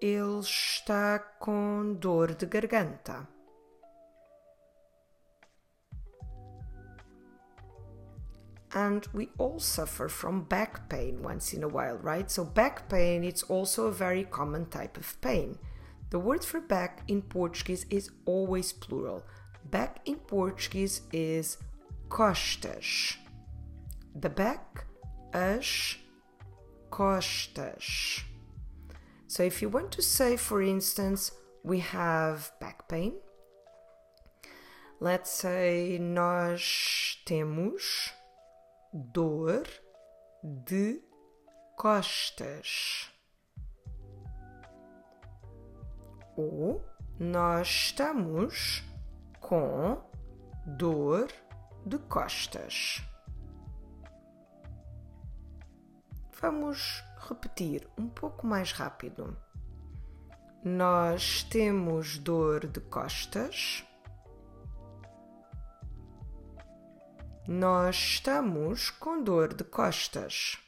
Ele 0.00 0.38
está 0.38 1.18
com 1.18 1.92
dor 1.94 2.36
de 2.36 2.46
garganta. 2.46 3.26
And 8.70 9.00
we 9.12 9.28
all 9.38 9.58
suffer 9.58 10.08
from 10.08 10.42
back 10.42 10.88
pain 10.88 11.20
once 11.20 11.52
in 11.52 11.64
a 11.64 11.68
while, 11.68 11.98
right? 11.98 12.30
So 12.30 12.44
back 12.44 12.88
pain 12.88 13.24
it's 13.24 13.42
also 13.42 13.88
a 13.88 13.92
very 13.92 14.22
common 14.22 14.66
type 14.66 14.96
of 14.96 15.20
pain. 15.20 15.58
The 16.10 16.20
word 16.20 16.44
for 16.44 16.60
back 16.60 17.02
in 17.08 17.22
Portuguese 17.22 17.86
is 17.90 18.08
always 18.24 18.72
plural. 18.72 19.24
Back 19.64 19.98
in 20.04 20.14
Portuguese 20.28 21.00
is 21.12 21.58
costas. 22.08 23.18
The 24.14 24.28
back, 24.28 24.86
as 25.32 25.96
costas. 26.90 28.24
So 29.26 29.42
if 29.42 29.60
you 29.60 29.68
want 29.68 29.92
to 29.92 30.02
say, 30.02 30.36
for 30.36 30.62
instance, 30.62 31.32
we 31.62 31.80
have 31.80 32.50
back 32.60 32.88
pain, 32.88 33.14
let's 35.00 35.30
say 35.30 35.98
nós 35.98 37.22
temos 37.26 38.12
dor 38.92 39.64
de 40.42 41.02
costas. 41.76 43.10
Ou 46.36 46.84
nós 47.18 47.68
estamos 47.68 48.82
com 49.40 50.00
dor 50.66 51.28
de 51.84 51.98
costas. 51.98 53.02
Vamos 56.40 57.02
repetir 57.28 57.88
um 57.98 58.08
pouco 58.08 58.46
mais 58.46 58.70
rápido. 58.70 59.36
Nós 60.64 61.42
temos 61.42 62.16
dor 62.16 62.66
de 62.66 62.80
costas. 62.80 63.84
Nós 67.48 67.96
estamos 67.96 68.88
com 68.90 69.20
dor 69.20 69.52
de 69.52 69.64
costas. 69.64 70.58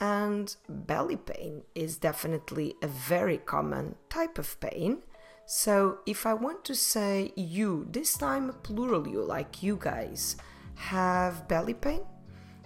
And 0.00 0.46
belly 0.68 1.16
pain 1.16 1.64
is 1.74 1.98
definitely 1.98 2.76
a 2.82 2.86
very 2.86 3.38
common 3.38 3.96
type 4.08 4.38
of 4.38 4.56
pain. 4.58 5.02
So 5.46 5.98
if 6.06 6.24
I 6.24 6.34
want 6.34 6.64
to 6.66 6.74
say 6.74 7.32
you, 7.36 7.86
this 7.90 8.16
time 8.16 8.52
plural 8.62 9.06
you, 9.06 9.22
like 9.22 9.62
you 9.62 9.76
guys, 9.80 10.36
have 10.76 11.46
belly 11.48 11.74
pain, 11.74 12.02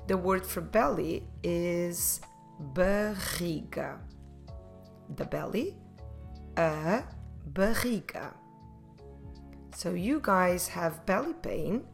the 0.06 0.16
word 0.16 0.46
for 0.46 0.60
belly 0.60 1.24
is 1.42 2.20
barriga. 2.74 3.98
The 5.16 5.24
belly, 5.24 5.76
a 6.56 7.02
barriga. 7.52 8.34
So 9.74 9.90
you 9.92 10.20
guys 10.22 10.68
have 10.68 11.04
belly 11.06 11.34
pain, 11.34 11.84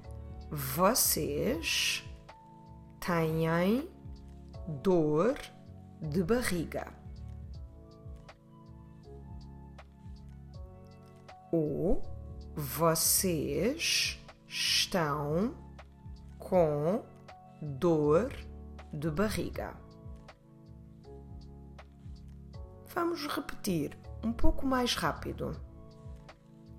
vocês 0.50 2.02
têm 3.00 3.88
dor 4.82 5.34
de 6.00 6.22
barriga. 6.22 7.01
Ou 11.52 12.02
vocês 12.56 14.18
estão 14.48 15.54
com 16.38 17.04
dor 17.60 18.32
de 18.90 19.10
barriga. 19.10 19.74
Vamos 22.94 23.26
repetir 23.26 23.98
um 24.24 24.32
pouco 24.32 24.66
mais 24.66 24.94
rápido. 24.94 25.60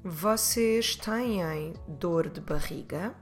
Vocês 0.04 0.96
têm 0.96 1.74
dor 1.88 2.30
de 2.30 2.42
barriga? 2.42 3.16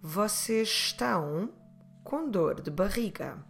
Vocês 0.00 0.68
estão 0.68 1.52
com 2.04 2.30
dor 2.30 2.60
de 2.60 2.70
barriga? 2.70 3.44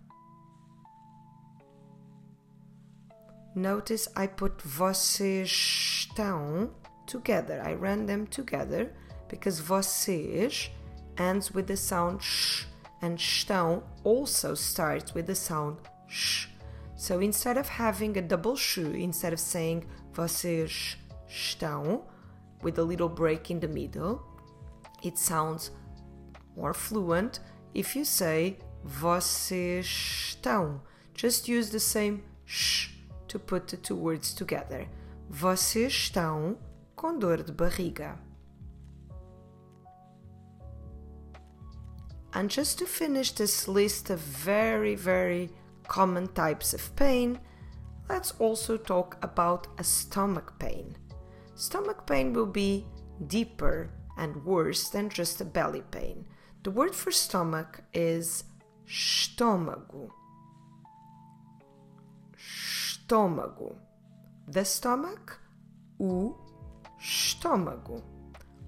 Notice 3.59 4.09
I 4.15 4.29
put 4.29 4.63
vocês 4.63 5.51
estão 5.51 6.71
together. 7.09 7.61
I 7.67 7.75
ran 7.75 8.07
them 8.07 8.25
together 8.25 8.93
because 9.29 9.61
vocês 9.61 10.71
ends 11.19 11.51
with 11.53 11.67
the 11.67 11.77
sound 11.77 12.23
sh 12.23 12.67
and 13.03 13.17
estão 13.17 13.83
also 14.05 14.55
starts 14.55 15.13
with 15.13 15.27
the 15.27 15.35
sound 15.35 15.79
sh. 16.07 16.47
So 16.95 17.21
instead 17.21 17.59
of 17.59 17.69
having 17.69 18.17
a 18.17 18.23
double 18.23 18.55
sh, 18.55 18.79
instead 18.79 19.33
of 19.33 19.41
saying 19.41 19.85
vocês 20.13 20.95
estão 21.29 22.05
with 22.63 22.79
a 22.79 22.85
little 22.85 23.09
break 23.09 23.51
in 23.51 23.59
the 23.59 23.67
middle, 23.67 24.21
it 25.03 25.19
sounds 25.19 25.73
more 26.57 26.73
fluent 26.73 27.41
if 27.75 27.97
you 27.97 28.05
say 28.05 28.57
vocês 28.87 29.85
estão. 29.85 30.81
Just 31.13 31.49
use 31.49 31.71
the 31.71 31.81
same 31.81 32.23
sh 32.47 32.98
to 33.29 33.39
put 33.39 33.69
the 33.69 33.77
two 33.77 33.97
words 33.97 34.35
together. 34.35 34.89
Vocês 35.31 35.93
estão 35.93 36.57
com 36.97 37.19
dor 37.19 37.43
de 37.43 37.53
barriga. 37.53 38.19
And 42.33 42.49
just 42.51 42.79
to 42.79 42.87
finish 42.87 43.33
this 43.33 43.67
list 43.67 44.11
of 44.11 44.21
very, 44.21 44.95
very 44.95 45.51
common 45.87 46.29
types 46.29 46.75
of 46.75 46.95
pain, 46.95 47.41
let's 48.09 48.33
also 48.39 48.77
talk 48.77 49.17
about 49.23 49.67
a 49.79 49.85
stomach 49.85 50.59
pain. 50.59 50.97
Stomach 51.55 52.07
pain 52.07 52.33
will 52.33 52.47
be 52.47 52.87
deeper 53.27 53.91
and 54.17 54.45
worse 54.45 54.91
than 54.91 55.09
just 55.09 55.41
a 55.41 55.45
belly 55.45 55.83
pain. 55.91 56.27
The 56.63 56.71
word 56.71 56.95
for 56.95 57.11
stomach 57.11 57.81
is 57.95 58.45
estômago. 58.87 60.11
Estômago. 63.09 63.75
The 64.47 64.63
stomach, 64.67 65.41
o 65.99 66.37
estômago. 66.99 68.03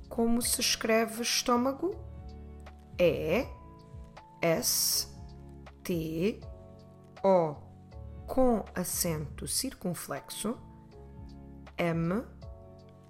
Como 0.09 0.41
se 0.41 0.63
escreve 0.63 1.21
estômago? 1.21 1.95
E 2.99 3.47
S 4.41 5.09
T 5.85 6.41
O 7.23 7.55
com 8.27 8.65
acento 8.75 9.47
circunflexo 9.47 10.57
M 11.77 12.25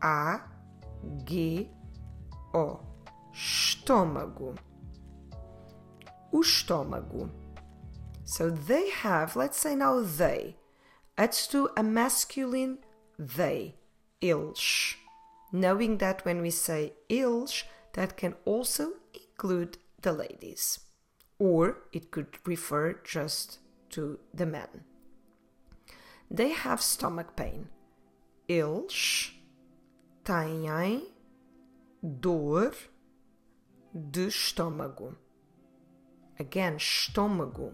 A 0.01 0.49
G 1.29 1.71
O 2.53 2.81
estômago 3.33 4.57
o 6.33 6.40
estômago 6.40 7.31
so 8.25 8.51
they 8.51 8.90
have 9.05 9.37
let's 9.38 9.57
say 9.57 9.77
now 9.77 10.01
they 10.03 10.60
let's 11.18 11.46
do 11.46 11.68
a 11.77 11.83
masculine 11.83 12.79
they 13.18 13.75
eles 14.20 14.96
knowing 15.53 15.99
that 15.99 16.25
when 16.25 16.40
we 16.40 16.51
say 16.51 16.92
eles 17.09 17.64
that 17.94 18.16
can 18.16 18.35
also 18.44 18.92
include 19.14 19.79
the 20.03 20.12
ladies 20.12 20.81
or 21.40 21.79
it 21.92 22.11
could 22.11 22.38
refer 22.44 22.92
just 23.03 23.59
to 23.88 24.20
the 24.33 24.46
men. 24.46 24.85
They 26.31 26.51
have 26.51 26.81
stomach 26.81 27.35
pain. 27.35 27.68
Eles 28.49 29.33
têm 30.25 31.03
dor 32.03 32.73
de 33.92 34.27
estômago. 34.27 35.16
Again, 36.38 36.77
estômago 36.77 37.73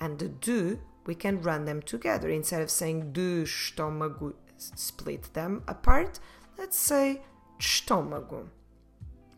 and 0.00 0.18
the 0.18 0.28
do, 0.28 0.80
we 1.06 1.14
can 1.14 1.42
run 1.42 1.64
them 1.64 1.82
together. 1.82 2.28
Instead 2.28 2.62
of 2.62 2.70
saying 2.70 3.12
do 3.12 3.44
estômago, 3.44 4.34
split 4.56 5.32
them 5.34 5.62
apart, 5.68 6.18
let's 6.58 6.78
say 6.78 7.22
estômago. 7.58 8.48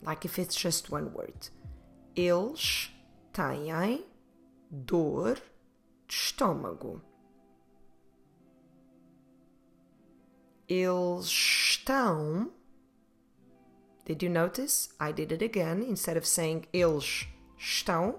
Like 0.03 0.25
if 0.25 0.39
it's 0.39 0.57
just 0.57 0.91
one 0.91 1.13
word. 1.13 1.49
Eles 2.15 2.91
têm 3.33 4.05
dor 4.71 5.37
de 6.07 6.15
estômago. 6.15 7.01
Eles 10.69 11.27
estão. 11.27 12.51
Did 14.05 14.23
you 14.23 14.29
notice? 14.29 14.89
I 15.01 15.13
did 15.13 15.33
it 15.33 15.43
again. 15.43 15.83
Instead 15.83 16.17
of 16.17 16.27
saying 16.27 16.67
eles 16.73 17.27
estão, 17.59 18.19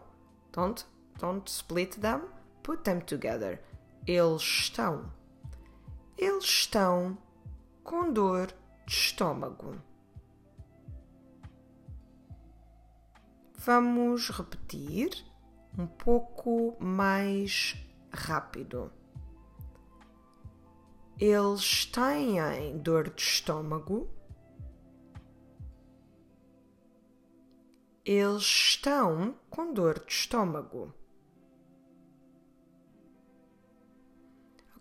don't, 0.52 0.86
don't 1.20 1.48
split 1.50 2.02
them. 2.02 2.24
Put 2.68 2.84
them 2.84 3.00
together. 3.00 3.62
Eles 4.06 4.42
estão. 4.42 5.10
Eles 6.18 6.44
estão 6.44 7.18
com 7.82 8.12
dor 8.12 8.48
de 8.86 8.94
estômago. 8.94 9.82
Vamos 13.60 14.30
repetir 14.30 15.12
um 15.78 15.88
pouco 15.88 16.76
mais 16.84 17.74
rápido. 18.12 18.92
Eles 21.18 21.86
têm 21.86 22.78
dor 22.80 23.10
de 23.12 23.22
estômago. 23.22 24.10
Eles 28.04 28.44
estão 28.44 29.36
com 29.50 29.74
dor 29.74 30.00
de 30.06 30.12
estômago. 30.12 30.97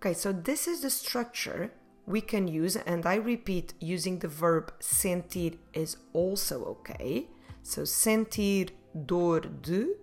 Okay, 0.07 0.15
so 0.15 0.31
this 0.31 0.69
is 0.69 0.83
the 0.83 0.91
structure 0.91 1.73
we 2.07 2.21
can 2.21 2.47
use, 2.47 2.77
and 2.77 3.05
I 3.05 3.17
repeat, 3.17 3.75
using 3.81 4.21
the 4.21 4.29
verb 4.29 4.73
sentir 4.79 5.59
is 5.73 5.97
also 6.13 6.65
okay. 6.65 7.27
So, 7.65 7.83
sentir 7.83 8.71
dor 9.05 9.41
de, 9.41 9.97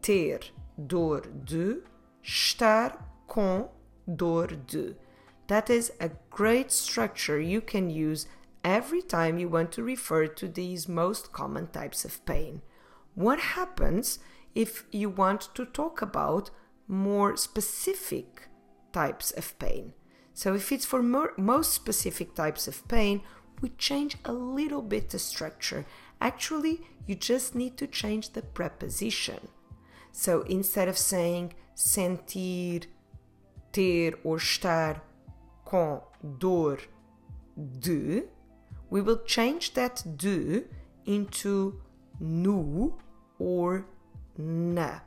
ter 0.00 0.38
dor 0.86 1.20
de, 1.44 1.82
estar 2.24 2.96
com 3.26 3.68
dor 4.16 4.46
de. 4.46 4.94
That 5.48 5.68
is 5.68 5.92
a 6.00 6.10
great 6.30 6.72
structure 6.72 7.38
you 7.38 7.60
can 7.60 7.90
use 7.90 8.28
every 8.64 9.02
time 9.02 9.36
you 9.36 9.50
want 9.50 9.72
to 9.72 9.82
refer 9.82 10.26
to 10.26 10.48
these 10.48 10.88
most 10.88 11.32
common 11.32 11.66
types 11.66 12.06
of 12.06 12.24
pain. 12.24 12.62
What 13.14 13.40
happens 13.40 14.20
if 14.54 14.86
you 14.90 15.10
want 15.10 15.54
to 15.54 15.66
talk 15.66 16.00
about 16.00 16.48
more 16.86 17.36
specific 17.36 18.48
types 18.92 19.30
of 19.32 19.58
pain? 19.58 19.92
So, 20.34 20.54
if 20.54 20.70
it's 20.70 20.84
for 20.84 21.02
more, 21.02 21.32
most 21.36 21.72
specific 21.72 22.34
types 22.34 22.68
of 22.68 22.86
pain, 22.88 23.22
we 23.60 23.70
change 23.70 24.16
a 24.24 24.32
little 24.32 24.82
bit 24.82 25.10
the 25.10 25.18
structure 25.18 25.84
Actually, 26.20 26.80
you 27.06 27.14
just 27.14 27.54
need 27.54 27.76
to 27.76 27.86
change 27.86 28.32
the 28.32 28.42
preposition. 28.42 29.48
So 30.12 30.42
instead 30.42 30.88
of 30.88 30.98
saying 30.98 31.54
sentir, 31.76 32.86
ter 33.72 34.14
or 34.24 34.38
estar 34.38 35.00
com 35.64 36.00
dor 36.38 36.78
de, 37.56 38.24
we 38.90 39.00
will 39.00 39.22
change 39.24 39.74
that 39.74 40.02
de 40.16 40.64
into 41.06 41.80
nu 42.20 42.94
or 43.38 43.86
na, 44.36 45.00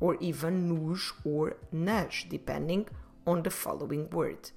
or 0.00 0.16
even 0.20 0.68
nos 0.68 1.12
or 1.24 1.56
nas, 1.70 2.26
depending 2.28 2.86
on 3.26 3.42
the 3.42 3.50
following 3.50 4.10
word. 4.10 4.50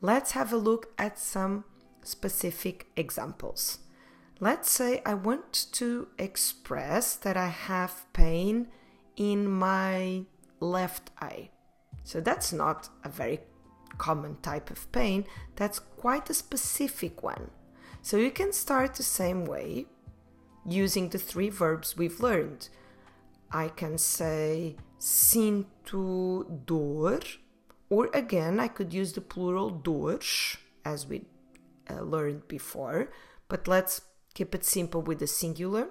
Let's 0.00 0.32
have 0.32 0.52
a 0.52 0.56
look 0.56 0.92
at 0.98 1.18
some 1.18 1.64
specific 2.02 2.86
examples. 2.96 3.78
Let's 4.40 4.70
say 4.70 5.02
I 5.04 5.14
want 5.14 5.66
to 5.72 6.08
express 6.18 7.14
that 7.16 7.36
I 7.36 7.48
have 7.48 8.06
pain 8.12 8.68
in 9.16 9.50
my 9.50 10.24
left 10.60 11.10
eye. 11.20 11.50
So 12.04 12.20
that's 12.20 12.52
not 12.52 12.88
a 13.04 13.10
very 13.10 13.40
common 13.98 14.36
type 14.40 14.70
of 14.70 14.90
pain, 14.92 15.26
that's 15.56 15.78
quite 15.78 16.30
a 16.30 16.34
specific 16.34 17.22
one. 17.22 17.50
So 18.00 18.16
you 18.16 18.30
can 18.30 18.52
start 18.52 18.94
the 18.94 19.02
same 19.02 19.44
way 19.44 19.86
using 20.64 21.10
the 21.10 21.18
three 21.18 21.50
verbs 21.50 21.96
we've 21.96 22.20
learned. 22.20 22.70
I 23.52 23.68
can 23.68 23.98
say 23.98 24.76
sinto 24.98 26.44
dor, 26.64 27.20
or 27.90 28.08
again, 28.14 28.60
I 28.60 28.68
could 28.68 28.94
use 28.94 29.12
the 29.12 29.20
plural 29.20 29.68
dores 29.68 30.56
as 30.84 31.06
we 31.06 31.24
uh, 31.90 32.00
learned 32.00 32.46
before, 32.46 33.10
but 33.48 33.66
let's 33.66 34.02
keep 34.32 34.54
it 34.54 34.64
simple 34.64 35.02
with 35.02 35.18
the 35.18 35.26
singular. 35.26 35.88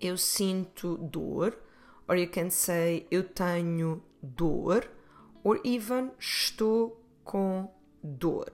Eu 0.00 0.16
sinto 0.16 0.98
dor, 1.10 1.54
or 2.08 2.16
you 2.16 2.26
can 2.26 2.50
say 2.50 3.06
eu 3.10 3.22
tenho 3.22 4.02
dor, 4.20 4.82
or 5.44 5.60
even 5.64 6.10
estou 6.18 6.96
com 7.24 7.70
dor. 8.02 8.50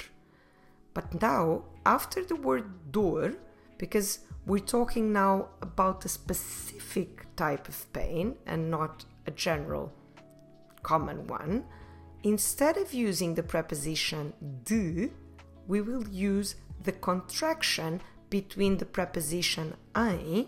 But 0.95 1.21
now, 1.21 1.65
after 1.87 2.23
the 2.23 2.37
word 2.37 2.93
dor, 2.93 3.33
because 3.79 4.21
we're 4.47 4.59
talking 4.59 5.13
now 5.13 5.49
about 5.63 6.05
a 6.05 6.09
specific 6.09 7.35
type 7.35 7.67
of 7.67 7.91
pain 7.93 8.37
and 8.47 8.71
not 8.71 9.07
a 9.27 9.31
general 9.31 9.93
common 10.83 11.27
one, 11.27 11.65
instead 12.23 12.77
of 12.77 12.93
using 12.93 13.35
the 13.35 13.43
preposition 13.43 14.33
de, 14.65 15.11
we 15.67 15.81
will 15.81 16.07
use 16.09 16.57
the 16.83 16.93
contraction 16.93 18.01
between 18.31 18.79
the 18.79 18.85
preposition 18.85 19.75
em 19.95 20.47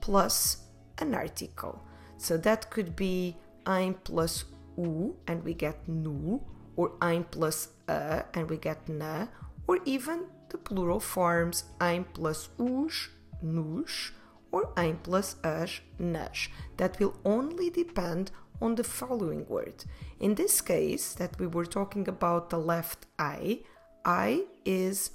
plus 0.00 0.58
an 0.98 1.14
article. 1.14 1.82
So 2.18 2.36
that 2.38 2.70
could 2.70 2.94
be 2.94 3.36
em 3.66 3.94
plus 3.94 4.44
u 4.76 5.16
and 5.26 5.44
we 5.44 5.54
get 5.54 5.88
nu, 5.88 6.40
or 6.76 6.92
em 7.02 7.24
plus 7.24 7.68
a 7.88 8.24
and 8.34 8.48
we 8.48 8.56
get 8.56 8.88
na, 8.88 9.26
or 9.66 9.78
even 9.84 10.26
the 10.50 10.58
plural 10.58 11.00
forms 11.00 11.64
em 11.80 12.04
plus 12.04 12.48
us, 12.58 13.08
nus, 13.42 14.12
or 14.52 14.72
em 14.76 14.96
plus 15.02 15.36
as, 15.42 15.80
nas. 15.98 16.48
That 16.76 16.98
will 17.00 17.14
only 17.24 17.70
depend 17.70 18.30
on 18.60 18.76
the 18.76 18.84
following 18.84 19.46
word. 19.48 19.84
In 20.20 20.34
this 20.34 20.60
case, 20.60 21.14
that 21.14 21.38
we 21.38 21.46
were 21.46 21.66
talking 21.66 22.08
about 22.08 22.50
the 22.50 22.58
left 22.58 23.06
eye, 23.18 23.60
eye 24.04 24.44
is 24.64 25.10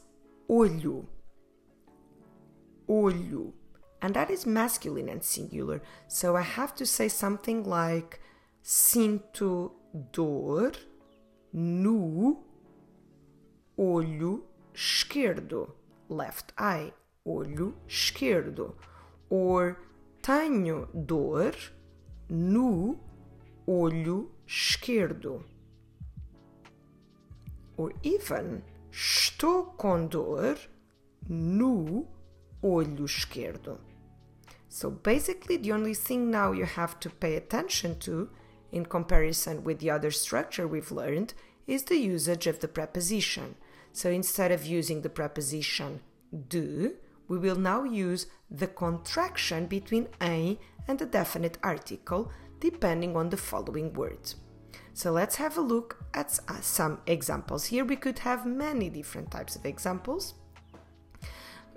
olho 0.50 1.08
olho. 2.90 3.54
And 4.02 4.14
that 4.16 4.30
is 4.30 4.46
masculine 4.46 5.08
and 5.10 5.24
singular. 5.24 5.82
So 6.08 6.36
I 6.36 6.42
have 6.42 6.74
to 6.76 6.86
say 6.86 7.08
something 7.08 7.64
like 7.64 8.20
sinto 8.64 9.72
dor 10.12 10.72
no 11.54 12.40
olho 13.78 14.42
esquerdo. 14.74 15.74
Left 16.10 16.54
eye, 16.58 16.92
olho 17.26 17.74
esquerdo. 17.88 18.76
Or 19.30 19.78
tenho 20.24 20.88
dor 21.06 21.54
no 22.30 23.00
olho 23.68 24.28
esquerdo. 24.50 25.46
Or 27.78 27.94
even 28.02 28.64
estou 28.92 29.76
com 29.78 30.08
dor 30.08 30.58
no 31.30 32.08
olho 32.62 33.06
esquerdo. 33.06 33.80
So 34.68 34.90
basically, 34.90 35.58
the 35.58 35.72
only 35.72 35.94
thing 35.94 36.30
now 36.30 36.52
you 36.52 36.66
have 36.66 37.00
to 37.02 37.10
pay 37.10 37.36
attention 37.36 38.00
to, 38.00 38.30
in 38.72 38.86
comparison 38.86 39.64
with 39.64 39.80
the 39.80 39.92
other 39.92 40.12
structure 40.12 40.68
we've 40.68 40.92
learned, 40.92 41.34
is 41.66 41.84
the 41.84 41.98
usage 41.98 42.48
of 42.48 42.60
the 42.60 42.68
preposition. 42.68 43.56
So 43.94 44.10
instead 44.10 44.52
of 44.52 44.66
using 44.66 45.02
the 45.02 45.10
preposition 45.10 46.02
de, 46.32 46.92
we 47.28 47.38
will 47.38 47.56
now 47.56 47.84
use 47.84 48.28
the 48.50 48.68
contraction 48.68 49.68
between 49.68 50.08
em 50.20 50.58
and 50.88 51.00
the 51.00 51.06
definite 51.06 51.58
article, 51.64 52.32
depending 52.60 53.16
on 53.16 53.30
the 53.30 53.38
following 53.38 53.94
words. 53.94 54.36
So 54.94 55.12
let's 55.12 55.36
have 55.36 55.58
a 55.58 55.62
look 55.62 56.04
at 56.14 56.40
uh, 56.48 56.60
some 56.62 57.00
examples. 57.08 57.66
Here 57.66 57.86
we 57.86 57.96
could 57.96 58.20
have 58.20 58.46
many 58.46 58.90
different 58.90 59.32
types 59.32 59.56
of 59.56 59.66
examples. 59.66 60.34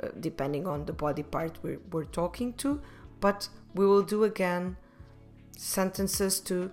Uh, 0.03 0.09
depending 0.18 0.66
on 0.66 0.85
the 0.85 0.92
body 0.92 1.23
part 1.23 1.59
we're, 1.62 1.79
we're 1.92 2.05
talking 2.05 2.53
to, 2.55 2.81
but 3.21 3.49
we 3.75 3.87
will 3.87 4.03
do 4.03 4.25
again 4.25 4.77
sentences 5.57 6.40
to 6.40 6.73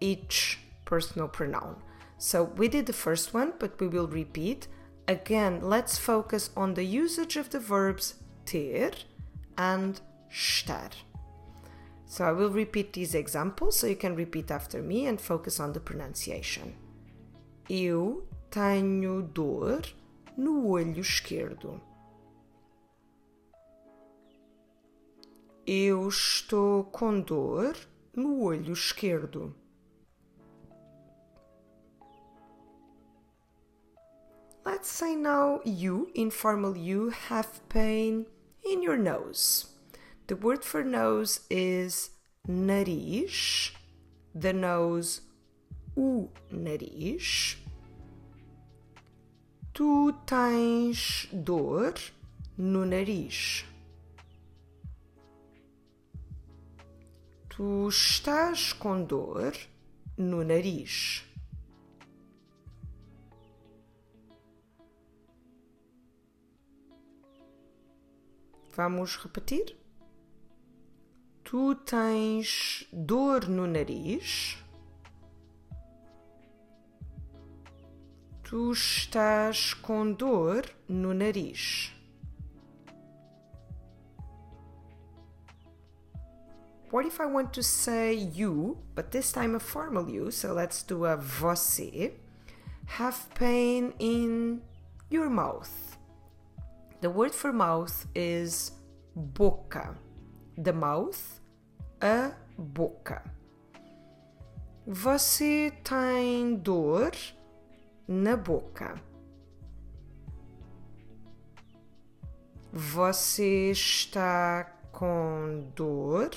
each 0.00 0.58
personal 0.86 1.28
pronoun. 1.28 1.76
So 2.16 2.44
we 2.44 2.68
did 2.68 2.86
the 2.86 2.94
first 2.94 3.34
one, 3.34 3.52
but 3.58 3.78
we 3.80 3.88
will 3.88 4.06
repeat. 4.06 4.68
Again, 5.06 5.60
let's 5.62 5.98
focus 5.98 6.50
on 6.56 6.74
the 6.74 6.84
usage 6.84 7.36
of 7.36 7.50
the 7.50 7.60
verbs 7.60 8.14
ter 8.46 8.92
and 9.58 10.00
estar. 10.32 10.92
So 12.10 12.24
I 12.24 12.32
will 12.32 12.50
repeat 12.50 12.92
these 12.92 13.14
examples 13.14 13.78
so 13.78 13.86
you 13.86 13.94
can 13.94 14.16
repeat 14.16 14.50
after 14.50 14.82
me 14.82 15.06
and 15.06 15.20
focus 15.20 15.60
on 15.60 15.72
the 15.72 15.78
pronunciation. 15.78 16.74
Eu 17.68 18.26
tenho 18.50 19.22
dor 19.22 19.82
no 20.36 20.66
olho 20.66 21.00
esquerdo. 21.00 21.80
Eu 25.64 26.08
estou 26.08 26.82
com 26.82 27.20
dor 27.20 27.76
no 28.12 28.42
olho 28.42 28.72
esquerdo. 28.72 29.54
Let's 34.66 34.88
say 34.88 35.14
now 35.14 35.60
you, 35.64 36.10
informal 36.16 36.76
you, 36.76 37.10
have 37.28 37.60
pain 37.68 38.26
in 38.64 38.82
your 38.82 38.98
nose. 38.98 39.69
The 40.30 40.36
word 40.36 40.64
for 40.64 40.84
nose 40.84 41.40
is 41.50 42.10
nariz. 42.46 43.72
The 44.32 44.52
nose 44.52 45.22
o 45.96 46.30
nariz. 46.52 47.56
Tu 49.74 50.14
tens 50.24 51.26
dor 51.32 51.94
no 52.56 52.84
nariz. 52.84 53.64
Tu 57.48 57.88
estás 57.88 58.72
com 58.72 59.02
dor 59.02 59.52
no 60.16 60.44
nariz. 60.44 61.24
Vamos 68.76 69.16
repetir? 69.16 69.79
Tu 71.50 71.74
tens 71.74 72.86
dor 72.92 73.48
no 73.48 73.66
nariz. 73.66 74.56
Tu 78.44 78.70
estás 78.70 79.74
com 79.74 80.12
dor 80.12 80.62
no 80.88 81.12
nariz. 81.12 81.90
What 86.92 87.04
if 87.04 87.20
I 87.20 87.26
want 87.26 87.52
to 87.54 87.64
say 87.64 88.14
you, 88.14 88.78
but 88.94 89.10
this 89.10 89.32
time 89.32 89.56
a 89.56 89.58
formal 89.58 90.08
you, 90.08 90.30
so 90.30 90.52
let's 90.52 90.84
do 90.84 91.04
a 91.04 91.16
você, 91.16 92.12
have 92.86 93.28
pain 93.34 93.92
in 93.98 94.62
your 95.08 95.28
mouth? 95.28 95.98
The 97.00 97.10
word 97.10 97.34
for 97.34 97.52
mouth 97.52 98.06
is 98.14 98.70
boca. 99.16 99.96
The 100.56 100.72
mouth, 100.72 101.39
a 102.00 102.32
boca. 102.56 103.22
Você 104.86 105.72
tem 105.84 106.56
dor 106.56 107.12
na 108.08 108.36
boca. 108.36 109.00
Você 112.72 113.70
está 113.70 114.64
com 114.90 115.70
dor 115.76 116.30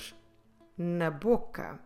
na 0.76 1.10
boca. 1.10 1.80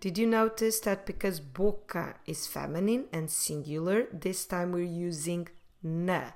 Did 0.00 0.18
you 0.18 0.26
notice 0.26 0.80
that 0.80 1.04
because 1.06 1.40
boca 1.40 2.16
is 2.26 2.46
feminine 2.46 3.06
and 3.12 3.28
singular, 3.28 4.08
this 4.12 4.46
time 4.46 4.72
we're 4.72 5.08
using 5.08 5.46
na? 5.82 6.32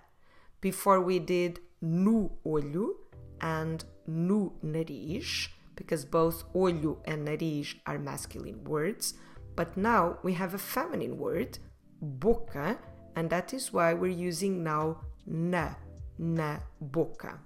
Before 0.61 1.01
we 1.01 1.18
did 1.18 1.61
no 1.81 2.38
olho 2.44 3.06
and 3.40 3.85
no 4.07 4.53
nariz, 4.62 5.49
because 5.75 6.05
both 6.05 6.44
olho 6.55 6.99
and 7.05 7.27
nariz 7.27 7.75
are 7.87 7.99
masculine 7.99 8.62
words, 8.64 9.14
but 9.55 9.77
now 9.77 10.18
we 10.22 10.33
have 10.35 10.55
a 10.55 10.59
feminine 10.59 11.18
word, 11.18 11.59
boca, 12.01 12.79
and 13.14 13.31
that 13.31 13.55
is 13.55 13.72
why 13.72 13.94
we're 13.94 14.07
using 14.29 14.62
now 14.62 15.01
na, 15.27 15.75
na 16.18 16.61
boca. 16.81 17.40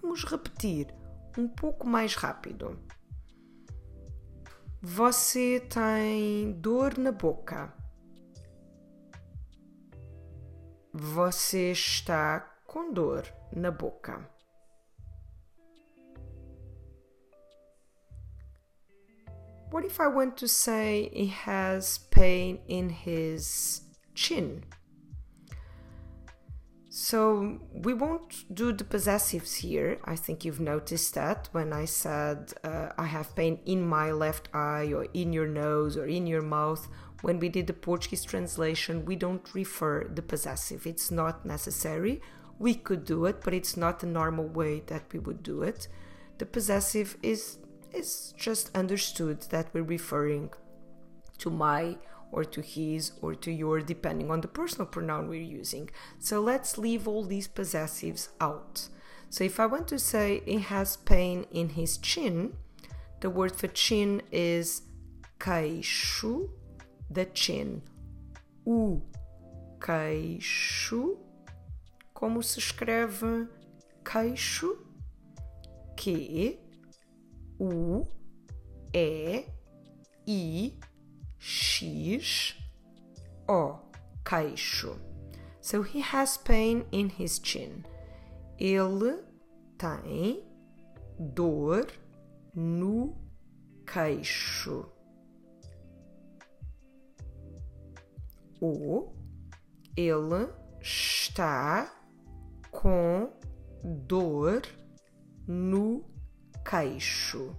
Vamos 0.00 0.24
repetir 0.24 0.86
um 1.36 1.48
pouco 1.48 1.86
mais 1.86 2.14
rápido. 2.14 2.78
Você 4.80 5.60
tem 5.60 6.52
dor 6.60 6.98
na 6.98 7.12
boca. 7.12 7.72
Você 10.92 11.70
está 11.70 12.40
com 12.66 12.92
dor 12.92 13.24
na 13.54 13.70
boca. 13.70 14.28
What 19.72 19.86
if 19.86 20.00
I 20.00 20.06
want 20.06 20.36
to 20.36 20.48
say 20.48 21.08
he 21.14 21.28
has 21.28 21.96
pain 22.10 22.58
in 22.68 22.90
his 22.90 23.80
chin? 24.14 24.64
So 26.90 27.58
we 27.72 27.94
won't 27.94 28.54
do 28.54 28.74
the 28.74 28.84
possessives 28.84 29.54
here. 29.54 29.98
I 30.04 30.14
think 30.14 30.44
you've 30.44 30.60
noticed 30.60 31.14
that 31.14 31.48
when 31.52 31.72
I 31.72 31.86
said 31.86 32.52
uh, 32.62 32.90
I 32.98 33.06
have 33.06 33.34
pain 33.34 33.60
in 33.64 33.80
my 33.88 34.12
left 34.12 34.50
eye 34.52 34.92
or 34.92 35.06
in 35.14 35.32
your 35.32 35.46
nose 35.46 35.96
or 35.96 36.04
in 36.04 36.26
your 36.26 36.42
mouth. 36.42 36.86
When 37.22 37.38
we 37.38 37.48
did 37.48 37.66
the 37.66 37.72
Portuguese 37.72 38.24
translation, 38.24 39.06
we 39.06 39.16
don't 39.16 39.54
refer 39.54 40.04
the 40.04 40.20
possessive. 40.20 40.86
It's 40.86 41.10
not 41.10 41.46
necessary. 41.46 42.20
We 42.58 42.74
could 42.74 43.06
do 43.06 43.24
it, 43.24 43.40
but 43.42 43.54
it's 43.54 43.78
not 43.78 44.00
the 44.00 44.06
normal 44.06 44.48
way 44.48 44.82
that 44.88 45.10
we 45.14 45.18
would 45.18 45.42
do 45.42 45.62
it. 45.62 45.88
The 46.36 46.44
possessive 46.44 47.16
is 47.22 47.56
is 47.94 48.34
just 48.36 48.74
understood 48.76 49.42
that 49.50 49.68
we're 49.72 49.82
referring 49.82 50.50
to 51.38 51.50
my 51.50 51.96
or 52.30 52.44
to 52.44 52.62
his 52.62 53.12
or 53.20 53.34
to 53.34 53.52
your, 53.52 53.80
depending 53.80 54.30
on 54.30 54.40
the 54.40 54.48
personal 54.48 54.86
pronoun 54.86 55.28
we're 55.28 55.40
using. 55.40 55.90
So 56.18 56.40
let's 56.40 56.78
leave 56.78 57.06
all 57.06 57.24
these 57.24 57.46
possessives 57.46 58.30
out. 58.40 58.88
So 59.28 59.44
if 59.44 59.60
I 59.60 59.66
want 59.66 59.88
to 59.88 59.98
say 59.98 60.42
he 60.44 60.58
has 60.58 60.96
pain 60.96 61.46
in 61.50 61.70
his 61.70 61.98
chin, 61.98 62.54
the 63.20 63.30
word 63.30 63.54
for 63.54 63.68
chin 63.68 64.22
is 64.32 64.82
queixo, 65.38 66.48
the 67.10 67.26
chin. 67.26 67.82
O 68.66 69.02
queixo. 69.78 71.18
Como 72.14 72.40
se 72.40 72.60
escreve 72.60 73.48
queixo? 74.04 74.76
Q, 75.96 76.58
U, 77.62 78.08
E, 78.92 79.46
I, 80.26 80.80
X, 81.38 82.56
O, 83.48 83.78
queixo. 84.24 84.98
So 85.60 85.82
he 85.82 86.00
has 86.00 86.36
pain 86.36 86.84
in 86.90 87.08
his 87.08 87.38
chin. 87.38 87.84
Ele 88.58 89.22
tem 89.78 90.42
dor 91.20 91.86
no 92.52 93.16
queixo. 93.86 94.90
Ou 98.60 99.14
ele 99.96 100.48
está 100.80 101.92
com 102.72 103.32
dor 103.84 104.62
no 105.46 106.11
queixo. 106.64 107.54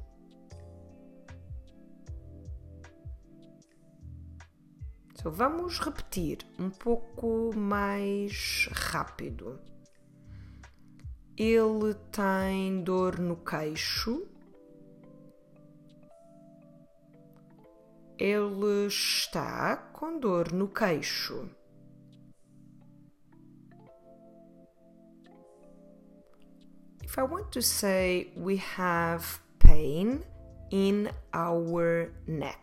So, 5.21 5.31
vamos 5.31 5.79
repetir 5.79 6.39
um 6.59 6.69
pouco 6.69 7.55
mais 7.55 8.67
rápido. 8.71 9.59
Ele 11.37 11.93
tem 12.11 12.83
dor 12.83 13.19
no 13.19 13.37
queixo. 13.37 14.27
Ele 18.17 18.87
está 18.87 19.77
com 19.77 20.19
dor 20.19 20.51
no 20.51 20.67
queixo. 20.67 21.49
If 27.13 27.19
I 27.19 27.23
want 27.25 27.51
to 27.51 27.61
say 27.61 28.31
we 28.35 28.57
have 28.57 29.39
pain 29.59 30.23
in 30.71 31.11
our 31.31 32.11
neck, 32.25 32.57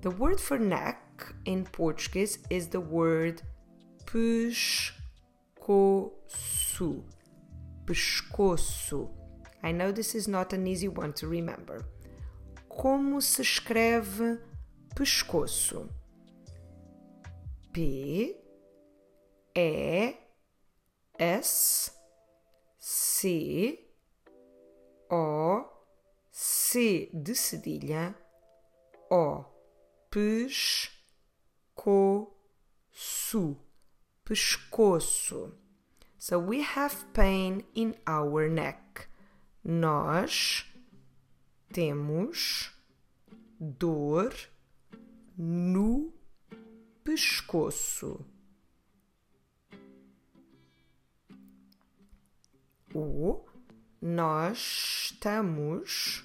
the 0.00 0.10
word 0.10 0.40
for 0.40 0.58
neck 0.58 1.32
in 1.44 1.62
Portuguese 1.62 2.40
is 2.50 2.66
the 2.66 2.80
word 2.80 3.40
pescoço. 4.06 5.04
Pescoço. 7.84 9.10
I 9.62 9.70
know 9.70 9.92
this 9.92 10.16
is 10.16 10.26
not 10.26 10.52
an 10.52 10.66
easy 10.66 10.88
one 10.88 11.12
to 11.12 11.28
remember. 11.28 11.84
Como 12.68 13.20
se 13.20 13.42
escreve 13.42 14.40
pescoço? 14.96 15.88
P 17.72 18.34
E 19.54 20.14
S 21.20 22.01
C 22.94 23.88
O 25.08 25.64
C 26.30 27.10
de 27.14 27.34
cedilha 27.34 28.14
O 29.10 29.46
pes 30.10 30.90
pescoço, 31.74 33.56
pescoço. 34.22 35.54
So 36.18 36.38
we 36.38 36.60
have 36.60 37.06
pain 37.14 37.64
in 37.74 37.94
our 38.06 38.50
neck. 38.50 39.08
Nós 39.64 40.66
temos 41.72 42.74
dor 43.58 44.34
no 45.34 46.12
pescoço. 47.02 48.22
Ou 52.94 53.46
nós 54.00 55.10
estamos 55.12 56.24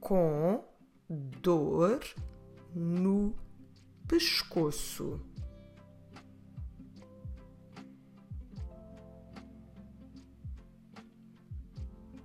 com 0.00 0.64
dor 1.08 2.00
no 2.74 3.34
pescoço. 4.06 5.20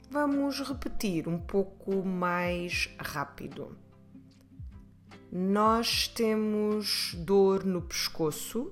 Vamos 0.09 0.59
repetir 0.59 1.27
um 1.27 1.39
pouco 1.39 2.05
mais 2.05 2.87
rápido. 2.99 3.75
Nós 5.31 6.07
temos 6.07 7.15
dor 7.15 7.65
no 7.65 7.81
pescoço. 7.81 8.71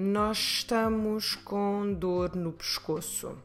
Nós 0.00 0.38
estamos 0.38 1.34
com 1.34 1.92
dor 1.92 2.36
no 2.36 2.52
pescoço. 2.52 3.36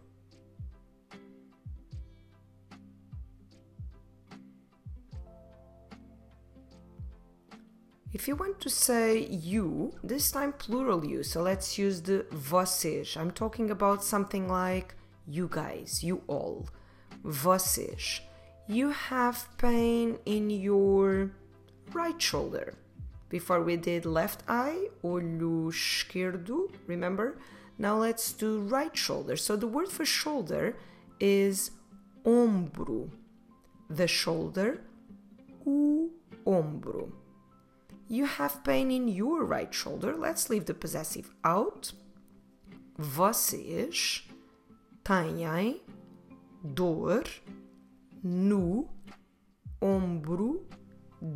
If 8.13 8.27
you 8.27 8.37
want 8.37 8.59
to 8.59 8.69
say 8.69 9.27
you, 9.31 9.95
this 10.03 10.31
time 10.31 10.53
plural 10.53 11.03
you, 11.03 11.23
so 11.23 11.41
let's 11.41 11.79
use 11.79 12.03
the 12.03 12.27
vocês. 12.29 13.17
I'm 13.17 13.31
talking 13.31 13.71
about 13.71 14.03
something 14.03 14.47
like 14.47 14.93
you 15.27 15.49
guys, 15.49 16.03
you 16.03 16.21
all. 16.27 16.67
Vocês. 17.23 18.21
You 18.67 18.91
have 19.09 19.47
pain 19.57 20.19
in 20.23 20.51
your 20.51 21.31
right 21.95 22.21
shoulder. 22.21 22.75
Before 23.33 23.63
we 23.63 23.77
did 23.77 24.05
left 24.05 24.43
eye, 24.47 24.89
olho 25.03 25.71
esquerdo, 25.71 26.69
remember? 26.85 27.39
Now 27.79 27.97
let's 27.97 28.31
do 28.31 28.59
right 28.59 28.95
shoulder. 28.95 29.35
So 29.37 29.55
the 29.55 29.65
word 29.65 29.89
for 29.89 30.05
shoulder 30.05 30.77
is 31.19 31.71
ombro. 32.23 33.09
The 33.89 34.07
shoulder, 34.07 34.81
o 35.65 36.11
ombro. 36.45 37.11
You 38.07 38.25
have 38.25 38.63
pain 38.63 38.91
in 38.91 39.07
your 39.07 39.43
right 39.43 39.73
shoulder. 39.73 40.15
Let's 40.15 40.51
leave 40.51 40.65
the 40.65 40.75
possessive 40.75 41.31
out. 41.43 41.91
Vocês 42.99 44.21
têm 45.03 45.81
dor 46.63 47.23
no 48.23 48.87
ombro 49.81 50.61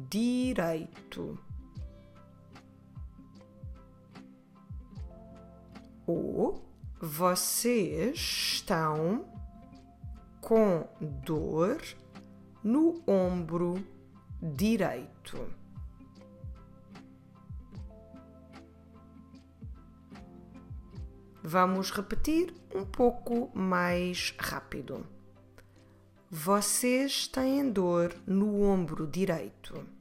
direito. 0.08 1.47
Ou 6.08 6.66
vocês 7.00 8.18
estão 8.18 9.26
com 10.42 10.88
dor 11.26 11.80
no 12.64 13.04
ombro 13.06 13.76
direito. 14.42 15.48
Vamos 21.44 21.92
repetir 21.92 22.54
um 22.74 22.86
pouco 22.86 23.52
mais 23.54 24.34
rápido. 24.40 25.06
Vocês 26.30 27.28
têm 27.28 27.70
dor 27.72 28.16
no 28.26 28.62
ombro 28.64 29.06
direito. 29.06 29.97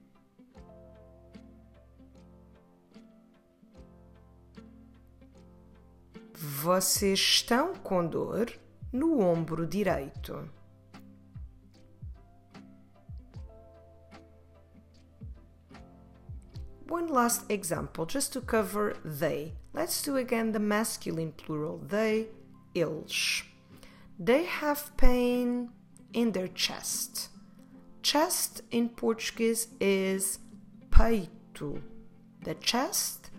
Vocês 6.39 7.19
estão 7.19 7.75
com 7.77 8.07
dor 8.07 8.53
no 8.93 9.21
ombro 9.21 9.67
direito. 9.67 10.47
One 16.91 17.11
last 17.11 17.47
example 17.49 18.05
just 18.07 18.35
to 18.35 18.43
cover 18.43 18.99
they. 19.03 19.55
Let's 19.73 20.03
do 20.03 20.19
again 20.19 20.53
the 20.53 20.59
masculine 20.59 21.33
plural 21.33 21.79
they, 21.79 22.29
eles. 22.75 23.43
They 24.19 24.45
have 24.45 24.95
pain 24.99 25.71
in 26.13 26.33
their 26.33 26.49
chest. 26.49 27.31
Chest 28.03 28.63
in 28.71 28.91
Portuguese 28.91 29.69
is 29.81 30.39
peito. 30.91 31.81
The 32.45 32.55
chest, 32.57 33.31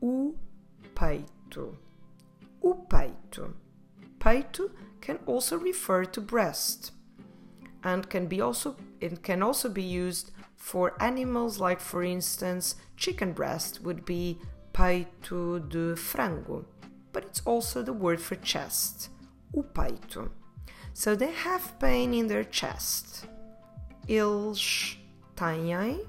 o 0.00 0.34
peito. 0.94 1.76
O 2.64 2.74
peito. 2.88 3.54
Peito 4.18 4.70
can 5.00 5.18
also 5.26 5.58
refer 5.58 6.04
to 6.04 6.20
breast 6.20 6.92
and 7.82 8.08
can 8.08 8.26
be 8.26 8.40
also 8.40 8.76
it 9.00 9.22
can 9.22 9.42
also 9.42 9.68
be 9.68 9.82
used 9.82 10.30
for 10.56 10.94
animals 11.02 11.60
like 11.60 11.78
for 11.78 12.02
instance 12.02 12.76
chicken 12.96 13.32
breast 13.32 13.82
would 13.82 14.06
be 14.06 14.38
peito 14.72 15.58
de 15.68 15.94
frango 15.94 16.64
but 17.12 17.24
it's 17.24 17.42
also 17.44 17.82
the 17.82 17.92
word 17.92 18.18
for 18.18 18.36
chest 18.36 19.10
o 19.54 19.62
peito 19.62 20.30
so 20.94 21.16
they 21.16 21.32
have 21.32 21.78
pain 21.80 22.14
in 22.14 22.28
their 22.28 22.44
chest. 22.44 23.26
Eles 24.08 24.96
têm 25.34 26.06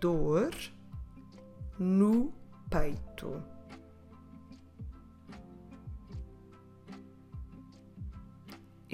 dor 0.00 0.50
no 1.78 2.32
peito 2.70 3.42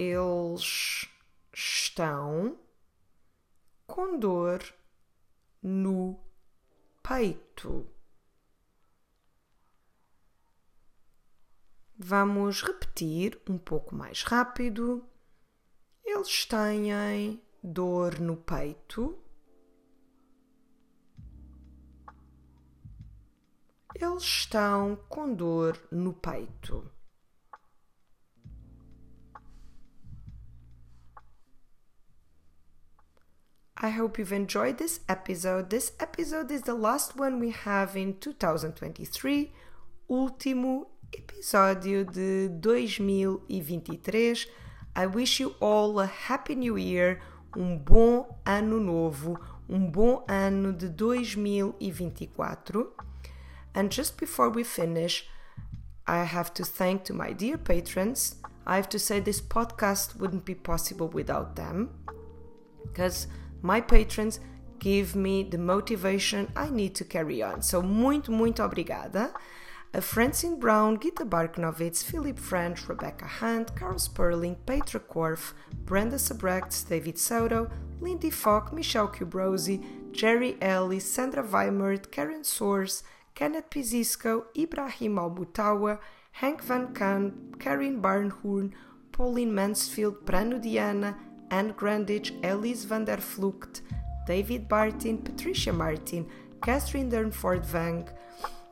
eles 0.00 1.06
estão 1.52 2.58
com 3.86 4.18
dor 4.18 4.62
no 5.62 6.18
peito. 7.02 7.86
Vamos 11.98 12.62
repetir 12.62 13.38
um 13.46 13.58
pouco 13.58 13.94
mais 13.94 14.22
rápido. 14.22 15.06
Eles 16.02 16.46
têm 16.46 17.42
dor 17.62 18.18
no 18.18 18.38
peito. 18.38 19.22
Eles 23.94 24.22
estão 24.22 24.96
com 25.10 25.34
dor 25.34 25.78
no 25.92 26.14
peito. 26.14 26.90
I 33.82 33.88
hope 33.88 34.18
you've 34.18 34.34
enjoyed 34.34 34.76
this 34.76 35.00
episode. 35.08 35.70
This 35.70 35.92
episode 35.98 36.50
is 36.50 36.60
the 36.62 36.74
last 36.74 37.16
one 37.16 37.40
we 37.40 37.48
have 37.48 37.96
in 37.96 38.18
2023, 38.18 39.50
último 40.10 40.88
episódio 41.10 42.04
de 42.04 42.50
2023. 42.60 44.46
I 44.94 45.06
wish 45.06 45.40
you 45.40 45.54
all 45.60 45.98
a 45.98 46.04
happy 46.04 46.56
new 46.56 46.76
year, 46.76 47.22
um 47.56 47.78
bom 47.78 48.26
ano 48.44 48.78
novo, 48.78 49.40
um 49.66 49.90
bom 49.90 50.22
ano 50.28 50.72
de 50.72 50.90
2024. 50.90 52.86
And 53.74 53.90
just 53.90 54.18
before 54.18 54.50
we 54.50 54.62
finish, 54.62 55.26
I 56.06 56.24
have 56.24 56.52
to 56.52 56.66
thank 56.66 57.04
to 57.04 57.14
my 57.14 57.32
dear 57.32 57.56
patrons. 57.56 58.36
I 58.66 58.76
have 58.76 58.90
to 58.90 58.98
say 58.98 59.20
this 59.20 59.40
podcast 59.40 60.16
wouldn't 60.16 60.44
be 60.44 60.54
possible 60.54 61.08
without 61.08 61.56
them 61.56 61.88
because 62.82 63.26
my 63.62 63.80
patrons 63.80 64.40
give 64.78 65.14
me 65.14 65.42
the 65.42 65.58
motivation 65.58 66.50
I 66.56 66.70
need 66.70 66.94
to 66.96 67.04
carry 67.04 67.42
on. 67.42 67.62
So, 67.62 67.82
muito, 67.82 68.30
muito 68.30 68.62
obrigada. 68.62 69.32
A 69.92 70.00
Francine 70.00 70.56
Brown, 70.56 71.00
Gita 71.00 71.24
Barknovitz, 71.24 72.00
Philip 72.02 72.38
French, 72.38 72.88
Rebecca 72.88 73.26
Hunt, 73.26 73.74
Carl 73.74 73.98
Sperling, 73.98 74.54
Petra 74.64 75.00
Korf, 75.00 75.52
Brenda 75.84 76.16
Sabrechts, 76.16 76.88
David 76.88 77.18
Soto, 77.18 77.68
Lindy 78.00 78.30
Falk, 78.30 78.72
Michelle 78.72 79.08
Kubrosi, 79.08 80.12
Jerry 80.12 80.56
Ellis, 80.60 81.04
Sandra 81.04 81.42
Weimert, 81.42 82.12
Karen 82.12 82.44
Soers, 82.44 83.02
Kenneth 83.34 83.68
Pizisco, 83.68 84.44
Ibrahim 84.56 85.16
Albutawa, 85.16 85.98
Hank 86.32 86.62
Van 86.62 86.94
Kahn, 86.94 87.54
Karen 87.58 88.00
Barnhorn, 88.00 88.72
Pauline 89.10 89.52
Mansfield, 89.52 90.24
Prano 90.24 90.62
Diana, 90.62 91.18
Anne 91.50 91.74
Grandich, 91.74 92.32
Elise 92.42 92.88
van 92.88 93.04
der 93.04 93.18
Vlucht, 93.18 93.82
David 94.26 94.68
Bartin, 94.68 95.22
Patricia 95.22 95.72
Martin, 95.72 96.26
Catherine 96.60 97.10
Dernford 97.10 97.64
Vang, 97.64 98.04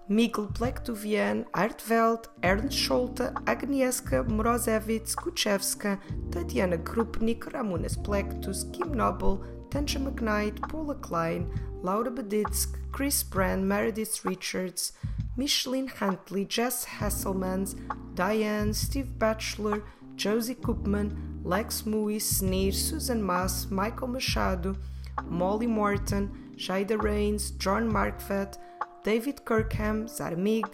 Miguel 0.09 0.47
Plektovian, 0.55 1.45
Artveld, 1.53 2.31
Ernst 2.41 2.79
Scholte, 2.79 3.35
Agnieszka 3.45 4.23
Morozevich, 4.23 5.15
Kuchevska, 5.17 5.99
Tatiana 6.31 6.79
Krupnik, 6.79 7.53
Ramones 7.53 8.03
Plektus, 8.03 8.71
Kim 8.73 8.93
Noble, 8.93 9.41
Tansha 9.71 9.99
McKnight, 9.99 10.63
Paula 10.69 10.95
Klein, 10.95 11.51
Laura 11.83 12.11
Beditsk, 12.11 12.79
Chris 12.91 13.23
Brand, 13.23 13.69
Meredith 13.69 14.25
Richards, 14.25 14.95
Micheline 15.37 15.89
Huntley, 15.89 16.47
Jess 16.47 16.87
Hasselmans, 16.87 17.77
Diane, 18.15 18.73
Steve 18.73 19.19
Batchelor, 19.19 19.83
Josie 20.19 20.57
Koopman, 20.57 21.17
Lex 21.45 21.83
Mui, 21.83 22.21
Snir, 22.21 22.75
Susan 22.75 23.23
Maas, 23.23 23.71
Michael 23.71 24.09
Machado, 24.09 24.77
Molly 25.25 25.69
Morton, 25.69 26.53
Jaida 26.57 27.01
Rains, 27.01 27.53
John 27.53 27.89
Markvet, 27.89 28.59
David 29.05 29.45
Kirkham, 29.45 30.07
Zarmig, 30.07 30.67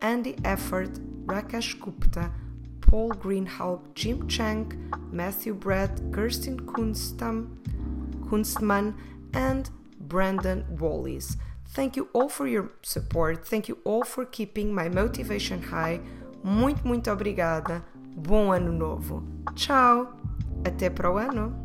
Andy 0.00 0.36
Effort, 0.44 0.92
Rakesh 1.26 1.80
Gupta, 1.80 2.30
Paul 2.80 3.10
Greenhalgh, 3.10 3.92
Jim 3.94 4.28
Chang, 4.28 4.70
Matthew 5.10 5.54
Brett, 5.54 6.00
Kirsten 6.12 6.60
Kunstam, 6.60 7.56
Kunstman, 8.28 8.94
and 9.34 9.68
Brandon 9.98 10.64
Wallis. 10.78 11.36
Thank 11.70 11.96
you 11.96 12.08
all 12.12 12.28
for 12.28 12.46
your 12.46 12.70
support. 12.82 13.48
Thank 13.48 13.68
you 13.68 13.78
all 13.84 14.04
for 14.04 14.24
keeping 14.24 14.72
my 14.72 14.88
motivation 14.88 15.60
high. 15.60 16.00
Muito, 16.44 16.84
muito 16.84 17.10
obrigada. 17.10 17.82
Bom 18.16 18.52
ano 18.52 18.72
novo. 18.72 19.22
Tchau. 19.54 20.12
Até 20.64 20.90
para 20.90 21.12
o 21.12 21.16
ano. 21.16 21.61